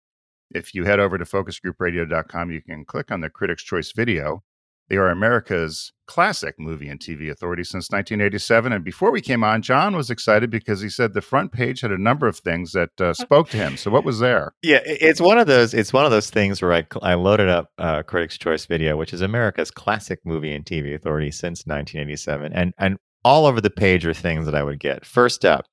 If 0.54 0.74
you 0.74 0.86
head 0.86 1.00
over 1.00 1.18
to 1.18 1.26
focusgroupradio.com, 1.26 2.52
you 2.52 2.62
can 2.62 2.86
click 2.86 3.12
on 3.12 3.22
the 3.22 3.30
Critics' 3.30 3.64
Choice 3.64 3.92
video. 3.92 4.44
They 4.90 4.96
are 4.96 5.10
America's 5.10 5.92
classic 6.08 6.56
movie 6.58 6.88
and 6.88 7.00
TV 7.00 7.30
authority 7.30 7.64
since 7.64 7.90
1987. 7.90 8.72
And 8.72 8.84
before 8.84 9.12
we 9.12 9.20
came 9.20 9.44
on, 9.44 9.62
John 9.62 9.96
was 9.96 10.10
excited 10.10 10.50
because 10.50 10.82
he 10.82 10.88
said 10.88 11.14
the 11.14 11.22
front 11.22 11.52
page 11.52 11.82
had 11.82 11.92
a 11.92 12.02
number 12.02 12.26
of 12.26 12.38
things 12.38 12.72
that 12.72 13.00
uh, 13.02 13.14
spoke 13.14 13.50
to 13.50 13.58
him. 13.58 13.76
So 13.76 13.92
what 13.92 14.06
was 14.06 14.20
there? 14.20 14.54
Yeah, 14.64 14.80
it's 14.86 15.20
one 15.20 15.38
of 15.38 15.48
those. 15.48 15.74
It's 15.74 15.92
one 15.92 16.06
of 16.06 16.12
those 16.12 16.30
things 16.30 16.62
where 16.62 16.74
I 16.74 16.86
I 17.02 17.16
loaded 17.16 17.50
up 17.50 17.72
uh, 17.78 18.04
Critics' 18.04 18.38
Choice 18.38 18.66
video, 18.66 18.96
which 18.96 19.14
is 19.14 19.22
America's 19.22 19.72
classic 19.72 20.20
movie 20.24 20.54
and 20.54 20.66
TV 20.66 20.96
authority 20.96 21.32
since 21.32 21.66
1987, 21.66 22.54
and 22.54 22.74
and 22.78 22.98
all 23.26 23.46
over 23.46 23.60
the 23.60 23.70
page 23.70 24.06
are 24.06 24.14
things 24.14 24.46
that 24.46 24.56
I 24.56 24.64
would 24.64 24.80
get. 24.80 25.06
First 25.06 25.44
up 25.44 25.66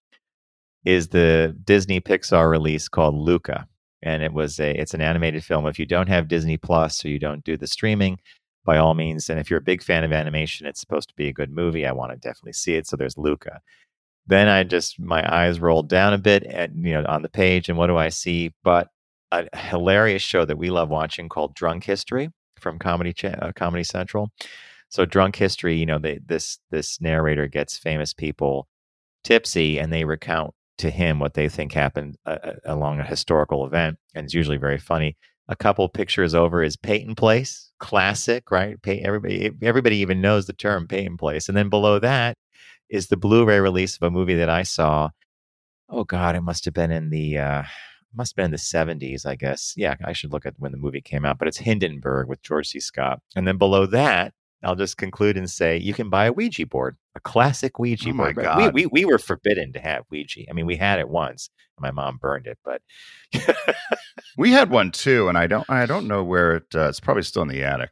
is 0.85 1.09
the 1.09 1.57
Disney 1.65 2.01
Pixar 2.01 2.51
release 2.51 2.89
called 2.89 3.15
Luca, 3.15 3.69
and 4.03 4.25
it 4.25 4.33
was 4.33 4.59
a 4.59 4.73
it's 4.73 4.93
an 4.95 5.01
animated 5.01 5.45
film. 5.45 5.67
If 5.67 5.79
you 5.79 5.87
don't 5.87 6.09
have 6.09 6.27
Disney 6.27 6.57
Plus 6.57 7.05
or 7.05 7.09
you 7.09 7.21
don't 7.21 7.45
do 7.45 7.57
the 7.57 7.69
streaming 7.69 8.19
by 8.65 8.79
all 8.79 8.95
means. 8.95 9.29
And 9.29 9.39
if 9.39 9.51
you're 9.51 9.59
a 9.59 9.63
big 9.63 9.83
fan 9.83 10.05
of 10.05 10.13
animation, 10.13 10.67
it's 10.67 10.81
supposed 10.81 11.09
to 11.09 11.15
be 11.15 11.29
a 11.29 11.33
good 11.33 11.51
movie. 11.51 11.87
I 11.87 11.93
want 11.93 12.13
to 12.13 12.19
definitely 12.19 12.55
see 12.55 12.75
it. 12.75 12.87
So 12.87 12.97
there's 12.97 13.19
Luca. 13.19 13.61
Then 14.27 14.49
I 14.49 14.65
just 14.65 14.99
my 14.99 15.23
eyes 15.33 15.61
rolled 15.61 15.89
down 15.89 16.15
a 16.15 16.19
bit 16.19 16.45
at 16.45 16.75
you 16.75 16.93
know 16.95 17.05
on 17.07 17.23
the 17.23 17.29
page, 17.29 17.69
and 17.69 17.77
what 17.77 17.89
do 17.89 17.97
I 17.97 18.09
see? 18.09 18.53
But 18.63 18.89
a 19.33 19.57
hilarious 19.57 20.23
show 20.23 20.45
that 20.45 20.59
we 20.59 20.71
love 20.71 20.89
watching 20.89 21.29
called 21.29 21.55
Drunk 21.55 21.85
History 21.85 22.31
from 22.59 22.79
Comedy 22.79 23.13
Ch- 23.13 23.25
uh, 23.27 23.53
Comedy 23.55 23.85
Central. 23.85 24.31
So 24.89 25.05
Drunk 25.05 25.37
History, 25.37 25.77
you 25.77 25.87
know, 25.87 25.99
they, 25.99 26.21
this 26.25 26.59
this 26.71 27.01
narrator 27.01 27.49
gets 27.49 27.77
famous 27.77 28.15
people 28.15 28.69
tipsy, 29.25 29.79
and 29.79 29.93
they 29.93 30.05
recount 30.05 30.55
to 30.79 30.91
him 30.91 31.19
what 31.19 31.35
they 31.35 31.49
think 31.49 31.73
happened 31.73 32.17
uh, 32.27 32.39
uh 32.43 32.53
along 32.65 33.01
a 33.01 33.05
historical 33.05 33.67
event, 33.67 33.99
and 34.15 34.25
it's 34.25 34.35
usually 34.35 34.57
very 34.57 34.79
funny. 34.79 35.17
A 35.49 35.57
couple 35.57 35.87
pictures 35.89 36.35
over 36.35 36.63
is 36.63 36.77
Peyton 36.77 37.15
Place, 37.15 37.71
classic, 37.85 38.51
right? 38.51 38.81
Pay, 38.81 39.01
everybody, 39.01 39.51
everybody 39.61 39.99
even 39.99 40.23
knows 40.23 40.47
the 40.47 40.55
term 40.55 40.89
Peyton 40.89 41.19
Place. 41.19 41.49
And 41.49 41.57
then 41.57 41.69
below 41.69 41.99
that 41.99 42.39
is 42.89 43.09
the 43.09 43.17
Blu-ray 43.19 43.61
release 43.61 43.97
of 43.97 44.03
a 44.03 44.11
movie 44.11 44.37
that 44.37 44.49
I 44.49 44.63
saw. 44.63 45.11
Oh 45.91 46.05
God, 46.05 46.35
it 46.35 46.41
must 46.41 46.65
have 46.65 46.73
been 46.73 46.91
in 46.91 47.11
the 47.11 47.37
uh, 47.37 47.63
must 48.15 48.33
have 48.33 48.37
been 48.37 48.47
in 48.47 48.51
the 48.53 48.57
70s, 48.57 49.27
I 49.27 49.35
guess. 49.37 49.75
Yeah, 49.77 49.97
I 50.03 50.15
should 50.15 50.33
look 50.33 50.47
at 50.47 50.55
when 50.57 50.73
the 50.73 50.79
movie 50.79 51.03
came 51.03 51.27
out, 51.27 51.39
but 51.39 51.47
it's 51.47 51.59
Hindenburg 51.59 52.27
with 52.27 52.41
George 52.41 52.69
C. 52.69 52.81
Scott. 52.81 53.21
And 53.37 53.47
then 53.47 53.59
below 53.59 53.85
that, 53.85 54.33
I'll 54.65 54.77
just 54.77 54.97
conclude 54.97 55.37
and 55.37 55.51
say 55.51 55.77
you 55.79 55.95
can 55.95 56.11
buy 56.11 56.27
a 56.27 56.33
Ouija 56.33 56.67
board, 56.67 56.97
a 57.15 57.21
classic 57.21 57.79
Ouija 57.79 58.11
Oh 58.11 58.15
board. 58.15 58.37
God. 58.37 58.75
We, 58.75 58.85
we 58.85 58.87
we 58.87 59.05
were 59.05 59.19
forbidden 59.19 59.73
to 59.75 59.81
have 59.81 60.05
Ouija. 60.11 60.41
I 60.49 60.53
mean, 60.53 60.67
we 60.67 60.77
had 60.77 60.99
it 60.99 61.09
once. 61.09 61.51
My 61.79 61.91
mom 61.91 62.19
burned 62.19 62.47
it, 62.47 62.59
but 62.65 62.83
We 64.37 64.51
had 64.51 64.71
one 64.71 64.91
too, 64.91 65.29
and 65.29 65.39
I 65.39 65.47
don't 65.47 65.69
I 65.69 65.87
don't 65.87 66.09
know 66.09 66.25
where 66.25 66.57
it. 66.57 66.65
Uh, 66.75 66.89
it's 66.89 67.01
probably 67.01 67.23
still 67.23 67.43
in 67.43 67.49
the 67.49 67.63
attic. 67.63 67.91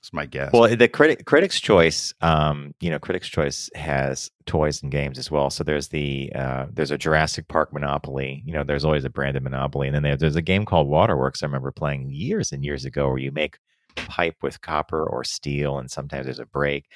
It's 0.00 0.12
my 0.14 0.24
guess. 0.24 0.50
Well, 0.52 0.74
the 0.74 0.88
critic 0.88 1.26
Critics' 1.26 1.60
Choice, 1.60 2.14
um, 2.22 2.74
you 2.80 2.88
know, 2.88 2.98
Critics' 2.98 3.28
Choice 3.28 3.68
has 3.74 4.30
toys 4.46 4.82
and 4.82 4.90
games 4.90 5.18
as 5.18 5.30
well. 5.30 5.50
So 5.50 5.62
there's 5.62 5.88
the 5.88 6.32
uh, 6.34 6.66
there's 6.72 6.90
a 6.90 6.96
Jurassic 6.98 7.48
Park 7.48 7.72
Monopoly. 7.72 8.42
You 8.46 8.54
know, 8.54 8.64
there's 8.64 8.84
always 8.84 9.04
a 9.04 9.10
branded 9.10 9.42
Monopoly, 9.42 9.88
and 9.88 9.94
then 9.94 10.18
there's 10.18 10.36
a 10.36 10.42
game 10.42 10.64
called 10.64 10.88
Waterworks. 10.88 11.42
I 11.42 11.46
remember 11.46 11.70
playing 11.70 12.08
years 12.08 12.50
and 12.50 12.64
years 12.64 12.84
ago, 12.86 13.08
where 13.08 13.18
you 13.18 13.30
make 13.30 13.58
pipe 13.94 14.36
with 14.42 14.60
copper 14.60 15.04
or 15.04 15.24
steel, 15.24 15.78
and 15.78 15.90
sometimes 15.90 16.26
there's 16.26 16.38
a 16.38 16.46
break. 16.46 16.86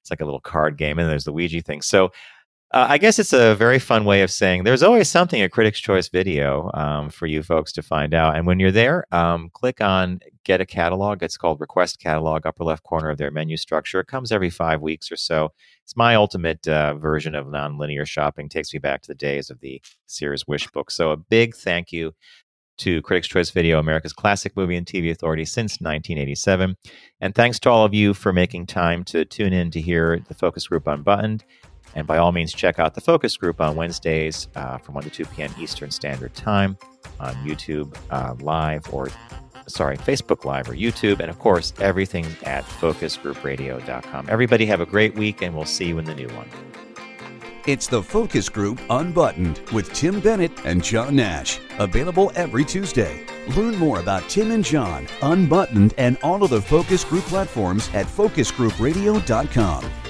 It's 0.00 0.10
like 0.10 0.20
a 0.20 0.24
little 0.24 0.40
card 0.40 0.76
game, 0.76 0.98
and 0.98 1.08
there's 1.08 1.24
the 1.24 1.32
Ouija 1.32 1.62
thing. 1.62 1.82
So 1.82 2.12
uh, 2.72 2.86
I 2.88 2.98
guess 2.98 3.20
it's 3.20 3.32
a 3.32 3.54
very 3.54 3.78
fun 3.78 4.04
way 4.04 4.22
of 4.22 4.30
saying 4.30 4.64
there's 4.64 4.82
always 4.82 5.08
something 5.08 5.40
a 5.40 5.48
Critics' 5.48 5.78
Choice 5.78 6.08
Video 6.08 6.68
um, 6.74 7.10
for 7.10 7.26
you 7.26 7.42
folks 7.42 7.72
to 7.72 7.82
find 7.82 8.12
out. 8.12 8.36
And 8.36 8.44
when 8.44 8.58
you're 8.58 8.72
there, 8.72 9.06
um, 9.12 9.50
click 9.52 9.80
on 9.80 10.18
Get 10.42 10.60
a 10.60 10.66
Catalog. 10.66 11.22
It's 11.22 11.36
called 11.36 11.60
Request 11.60 12.00
Catalog, 12.00 12.44
upper 12.44 12.64
left 12.64 12.82
corner 12.82 13.08
of 13.08 13.18
their 13.18 13.30
menu 13.30 13.56
structure. 13.56 14.00
It 14.00 14.08
comes 14.08 14.32
every 14.32 14.50
five 14.50 14.82
weeks 14.82 15.12
or 15.12 15.16
so. 15.16 15.52
It's 15.84 15.96
my 15.96 16.16
ultimate 16.16 16.66
uh, 16.66 16.94
version 16.94 17.36
of 17.36 17.46
nonlinear 17.46 18.04
shopping. 18.04 18.48
Takes 18.48 18.74
me 18.74 18.80
back 18.80 19.02
to 19.02 19.08
the 19.08 19.14
days 19.14 19.48
of 19.48 19.60
the 19.60 19.80
Sears 20.06 20.48
Wish 20.48 20.68
book. 20.68 20.90
So 20.90 21.12
a 21.12 21.16
big 21.16 21.54
thank 21.54 21.92
you 21.92 22.14
to 22.78 23.02
Critics' 23.02 23.28
Choice 23.28 23.50
Video, 23.50 23.78
America's 23.78 24.12
classic 24.12 24.56
movie 24.56 24.76
and 24.76 24.86
TV 24.86 25.10
authority 25.10 25.44
since 25.44 25.80
1987. 25.80 26.76
And 27.20 27.34
thanks 27.34 27.58
to 27.60 27.70
all 27.70 27.84
of 27.84 27.94
you 27.94 28.14
for 28.14 28.32
making 28.32 28.66
time 28.66 29.04
to 29.04 29.24
tune 29.24 29.52
in 29.52 29.70
to 29.72 29.80
hear 29.80 30.18
the 30.28 30.34
focus 30.34 30.68
group 30.68 30.86
Unbuttoned. 30.86 31.44
And 31.94 32.06
by 32.06 32.18
all 32.18 32.32
means, 32.32 32.52
check 32.52 32.78
out 32.78 32.94
the 32.94 33.00
focus 33.00 33.36
group 33.36 33.60
on 33.60 33.74
Wednesdays 33.74 34.48
uh, 34.54 34.78
from 34.78 34.94
1 34.94 35.04
to 35.04 35.10
2 35.10 35.24
p.m. 35.26 35.52
Eastern 35.58 35.90
Standard 35.90 36.34
Time 36.34 36.76
on 37.20 37.34
YouTube 37.36 37.96
uh, 38.10 38.34
Live 38.44 38.92
or, 38.92 39.08
sorry, 39.66 39.96
Facebook 39.96 40.44
Live 40.44 40.68
or 40.68 40.74
YouTube. 40.74 41.20
And 41.20 41.30
of 41.30 41.38
course, 41.38 41.72
everything 41.78 42.26
at 42.44 42.64
focusgroupradio.com. 42.64 44.26
Everybody 44.28 44.66
have 44.66 44.80
a 44.80 44.86
great 44.86 45.14
week, 45.14 45.42
and 45.42 45.54
we'll 45.54 45.64
see 45.64 45.86
you 45.86 45.98
in 45.98 46.04
the 46.04 46.14
new 46.14 46.28
one. 46.28 46.48
It's 47.66 47.88
the 47.88 48.00
Focus 48.00 48.48
Group 48.48 48.80
Unbuttoned 48.90 49.60
with 49.72 49.92
Tim 49.92 50.20
Bennett 50.20 50.52
and 50.64 50.84
John 50.84 51.16
Nash. 51.16 51.58
Available 51.80 52.30
every 52.36 52.64
Tuesday. 52.64 53.26
Learn 53.56 53.74
more 53.74 53.98
about 53.98 54.28
Tim 54.28 54.52
and 54.52 54.64
John, 54.64 55.08
Unbuttoned, 55.20 55.92
and 55.98 56.16
all 56.22 56.44
of 56.44 56.50
the 56.50 56.62
Focus 56.62 57.02
Group 57.02 57.24
platforms 57.24 57.90
at 57.92 58.06
focusgroupradio.com. 58.06 60.05